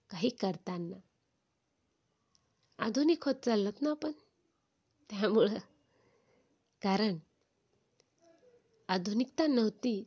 काही 0.10 0.30
करताना. 0.30 0.98
आधुनिक 2.78 3.24
होत 3.24 3.36
चाललात 3.36 3.82
ना 3.82 3.92
आपण? 3.92 4.12
त्यामुळं. 5.10 5.58
कारण 6.82 7.18
आधुनिकता 8.88 9.48
नव्हती. 9.48 10.04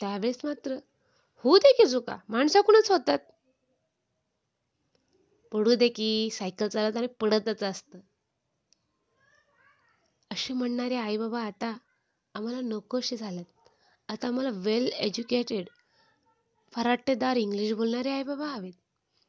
त्यावेळेस 0.00 0.40
मात्र 0.44 0.76
होऊ 1.36 1.58
दे 1.58 1.72
की 1.72 1.90
चुका. 1.90 2.18
माणसाकडूनच 2.28 2.90
होतात. 2.90 3.18
पडू 5.52 5.74
दे 5.74 5.88
की 5.88 6.28
सायकल 6.32 6.68
चालत 6.68 6.96
आणि 6.96 7.06
पडतच 7.06 7.62
असतं. 7.62 7.98
असे 10.30 10.52
म्हणणारे 10.54 10.96
आई 10.96 11.16
बाबा 11.16 11.40
आता 11.42 11.72
आम्हाला 12.34 12.60
नकोसे 12.60 13.16
झालेत 13.16 13.68
आता 14.08 14.26
आम्हाला 14.28 14.50
वेल 14.64 14.86
एज्युकेटेड 14.94 15.68
फराटेदार 16.72 17.36
इंग्लिश 17.36 17.72
बोलणारे 17.72 18.10
आई 18.10 18.22
बाबा 18.22 18.46
हवेत. 18.46 18.72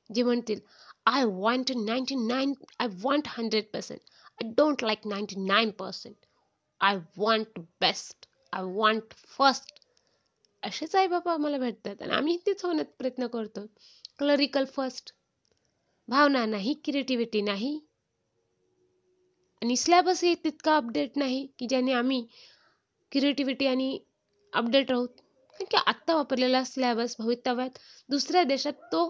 जे 0.09 0.23
म्हणतील 0.23 0.59
I 1.05 1.23
want 1.25 1.71
ninety 1.77 2.15
nine 2.27 2.53
I 2.79 2.87
want 3.01 3.27
hundred 3.27 3.65
percent 3.73 3.99
I 4.41 4.49
don't 4.57 4.83
like 4.83 5.07
ninety 5.07 5.35
nine 5.45 5.69
percent 5.79 6.15
I 6.81 6.97
want 7.17 7.59
best 7.81 8.27
I 8.53 8.63
want 8.75 9.13
first 9.37 9.73
असेच 10.63 10.95
आई 10.95 11.07
बाबा 11.07 11.33
आम्हाला 11.33 11.57
भेटतात 11.57 12.01
आणि 12.01 12.13
आम्ही 12.13 12.37
तेच 12.45 12.63
होण्यात 12.65 12.85
प्रयत्न 12.97 13.27
करतो. 13.27 13.65
क्लरिकल 14.19 14.65
फर्स्ट 14.65 15.13
भावना 16.07 16.45
नाही 16.45 16.73
क्रिएटिव्हिटी 16.85 17.41
नाही. 17.41 17.79
आणि 19.61 19.75
सिलेबस 19.75 20.23
हे 20.23 20.33
तितका 20.35 20.75
अपडेट 20.75 21.17
नाही 21.17 21.45
की 21.59 21.67
ज्याने 21.67 21.93
आम्ही 21.93 22.25
क्रिएटिव्हिटी 23.11 23.67
आणि 23.67 23.97
अपडेट 24.53 24.91
राहू. 24.91 25.05
कारण 25.05 25.65
की 25.71 25.77
आत्ता 25.77 26.15
वापरलेला 26.15 26.63
स्लॅबस 26.63 27.15
भवितव्यात 27.19 27.77
दुसऱ्या 28.09 28.43
देशात 28.43 28.73
तो 28.91 29.03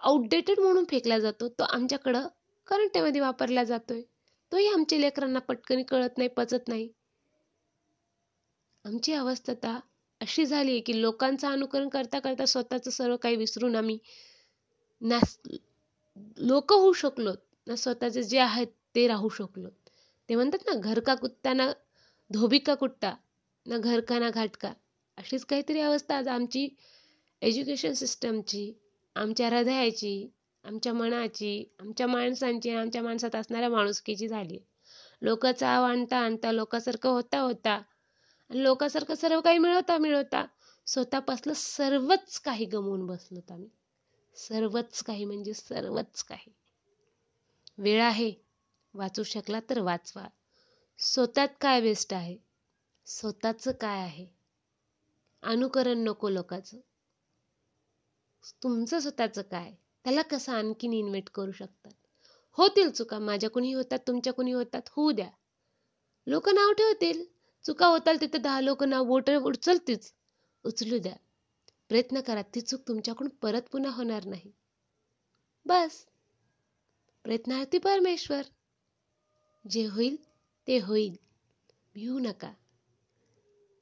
आउटडेटेड 0.00 0.60
म्हणून 0.60 0.84
फेकला 0.90 1.18
जातो. 1.18 1.48
तो 1.48 1.64
आमच्याकडं 1.64 2.26
करंटमध्ये 2.66 3.20
वापरला 3.20 3.64
जातोय. 3.64 4.02
तोही 4.52 4.68
आमच्या 4.68 4.98
लेकरांना 4.98 5.38
पटकन 5.38 5.82
कळत 5.82 6.18
नाही 6.18 6.28
पचत 6.28 6.68
नाही. 6.68 6.88
आमची 8.84 9.12
अवस्था 9.12 9.78
अशी 10.20 10.44
झाली 10.46 10.80
की 10.80 11.00
लोकांचं 11.00 11.48
अनुकरण 11.48 11.88
करता 11.88 12.18
करता 12.18 12.44
स्वतःचं 12.46 12.90
सर्व 12.90 13.16
काही 13.16 13.36
विसरून 13.36 13.76
आम्ही 13.76 13.98
ना 15.00 15.18
लोक 16.38 16.72
होऊ 16.72 16.92
शकलो 16.92 17.32
ना 17.66 17.76
स्वतःचे 17.76 18.22
जे 18.22 18.38
आहेत 18.38 18.66
ते 18.94 19.06
राहू 19.08 19.28
शकलो 19.28 19.68
ते 20.28 20.34
म्हणतात 20.34 20.58
ना 20.66 20.72
घर 20.74 21.00
का 21.00 21.14
कुत्ता 21.14 21.52
ना 21.52 21.72
धोबी 22.30 22.58
का 22.58 22.74
कुट्टा 22.74 23.14
ना 23.66 23.78
घर 23.78 24.00
का 24.00 24.18
ना 24.18 24.30
घाटका 24.30 24.72
अशीच 25.16 25.44
काहीतरी 25.44 25.80
अवस्था 25.80 26.16
आज 26.16 26.28
आमची 26.28 26.68
एज्युकेशन 27.42 27.92
सिस्टमची 27.92 28.72
आमच्या 29.16 29.48
हृदयाची 29.48 30.30
आमच्या 30.64 30.92
मनाची 30.92 31.64
आमच्या 31.80 32.06
माणसांची 32.06 32.70
आमच्या 32.70 33.02
माणसात 33.02 33.36
असणाऱ्या 33.36 33.68
माणुसकीची 33.68 34.28
झाली 34.28 34.58
लोकांचा 35.22 35.68
आणता 35.68 36.16
आणता 36.16 36.52
लोकांसारखं 36.52 37.08
होता 37.08 37.40
होता 37.40 37.80
आणि 38.50 38.62
लोकांसारखं 38.62 39.14
सर्व 39.14 39.40
काही 39.40 39.58
मिळवता 39.58 39.98
मिळवता 39.98 40.44
स्वतःपासलं 40.86 41.52
सर्वच 41.52 42.40
काही 42.40 42.64
गमवून 42.64 43.06
बसलोत 43.06 43.52
आम्ही. 43.52 43.68
सर्वच 44.36 45.02
काही 45.02 45.24
म्हणजे 45.24 45.54
सर्वच 45.54 46.22
काही. 46.22 46.52
वेळ 47.78 48.02
आहे. 48.02 48.32
वाचू 48.94 49.22
शकला 49.22 49.60
तर 49.70 49.80
वाचवा. 49.80 50.28
स्वतःत 50.98 51.48
काय 51.60 51.80
बेस्ट 51.80 52.14
आहे? 52.14 52.38
स्वतःचं 53.06 53.72
काय 53.72 54.00
आहे? 54.00 54.26
अनुकरण 55.42 55.98
नको 55.98 56.28
लोकांचं. 56.28 56.78
तुमचं 58.62 59.00
स्वतःचं 59.00 59.42
काय? 59.42 59.72
त्याला 60.04 60.22
कसं 60.22 60.52
आणखीन 60.52 60.92
इन्व्हेट 60.92 61.30
करू 61.30 61.52
शकतात? 61.52 61.92
होतील 62.52 62.90
चुका 62.90 63.18
माझ्या 63.18 63.50
कुणी 63.50 63.72
होतात 63.72 63.98
तुमच्या 64.06 64.32
कुणी 64.32 64.52
होतात 64.52 64.82
होऊ 64.88 65.12
द्या. 65.12 65.30
लोक 66.26 66.48
नाव 66.48 66.72
ठेवतील. 66.72 67.24
चुका 67.64 67.86
होताल 67.86 68.16
तिथे 68.20 68.38
दहा 68.38 68.60
लोक 68.60 68.82
नाव 68.82 69.04
बोट 69.04 69.30
उचलतीच. 69.30 70.14
उचलू 70.64 70.98
द्या. 70.98 71.16
प्रयत्न 71.88 72.20
करा 72.20 72.42
ती 72.42 72.60
चूक 72.60 72.80
तुमच्याकडून 72.88 73.28
परत 73.28 73.62
पुन्हा 73.62 73.92
होणार 73.92 74.24
नाही. 74.24 74.52
बस. 75.64 76.06
प्रयत्नार्थी 77.24 77.78
परमेश्वर. 77.78 78.42
जे 79.64 79.84
होईल 79.86 80.16
ते 80.66 80.78
होईल. 80.78 81.16
भिवू 81.94 82.18
नका. 82.18 82.48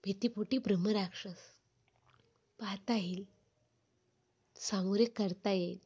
भीतीपोटी 0.05 0.59
ब्रह्मराक्षस. 0.59 1.39
पाहता 2.59 2.95
येईल. 2.95 3.25
सामोरे 4.57 5.05
करता 5.05 5.51
येईल. 5.51 5.79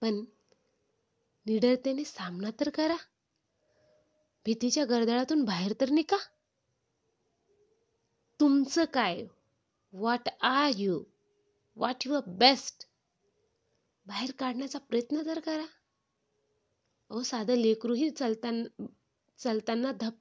पण 0.00 0.24
निडरतेने 1.46 2.04
सामना 2.04 2.50
तर 2.60 2.68
करा. 2.68 2.96
भीतीच्या 4.46 4.84
गर्दळातून 4.84 5.44
बाहेर 5.44 5.72
तर 5.80 5.90
निका 5.90 6.16
तुमचं 8.40 8.84
काय? 8.84 9.26
What 9.92 10.28
are 10.42 10.70
you 10.76 11.02
what 11.76 12.06
your 12.06 12.20
best 12.26 12.86
बाहेर 14.06 14.30
काढण्याचा 14.38 14.78
प्रयत्न 14.78 15.26
तर 15.26 15.40
करा. 15.40 15.64
अहो 17.10 17.22
साधं 17.22 17.56
लेकरूही 17.56 18.10
चालताना 18.10 18.86
चालताना 19.38 19.92
धप 19.92 20.14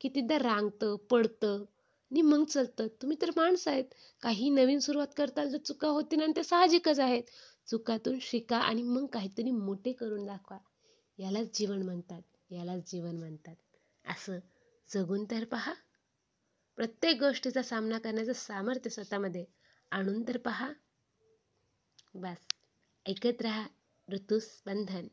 कितीदा 0.00 0.36
रांगतं 0.38 0.96
पडतं 0.96 1.64
आणि 2.10 2.22
मग 2.22 2.44
चालतं. 2.44 2.86
तुम्ही 3.02 3.16
तर 3.22 3.30
माणसं 3.36 3.70
आहेत. 3.70 3.84
काही 4.22 4.48
नवीन 4.50 4.78
सुरुवात 4.78 5.06
करताल 5.16 5.52
तर 5.52 5.58
चुका 5.58 5.88
होतील 5.88 6.22
आणि 6.22 6.32
ते 6.36 6.42
साहजिकच 6.42 7.00
आहेत. 7.00 7.22
चुकातून 7.66 8.18
शिका 8.20 8.58
आणि 8.58 8.82
मग 8.82 9.06
काहीतरी 9.06 9.50
मोठे 9.50 9.92
करून 9.92 10.26
दाखवा. 10.26 10.58
यालाच 11.18 11.58
जीवन 11.58 11.82
म्हणतात. 11.82 12.22
यालाच 12.50 12.90
जीवन 12.90 13.16
म्हणतात. 13.16 13.56
असं 14.04 14.38
जगून 14.90 15.24
तर 15.24 15.44
पहा. 15.44 15.72
प्रत्येक 16.76 17.20
गोष्टीचा 17.20 17.62
सामना 17.62 17.98
करण्याचं 17.98 18.32
सामर्थ्य 18.32 18.90
स्वतःमध्ये 18.90 19.44
आणून 19.90 20.22
तर 20.28 20.36
पहा. 20.36 20.72
बस. 22.14 22.46
ऐकत 23.06 23.42
रहा. 23.42 23.66
ऋतुस्पंदन. 24.08 25.06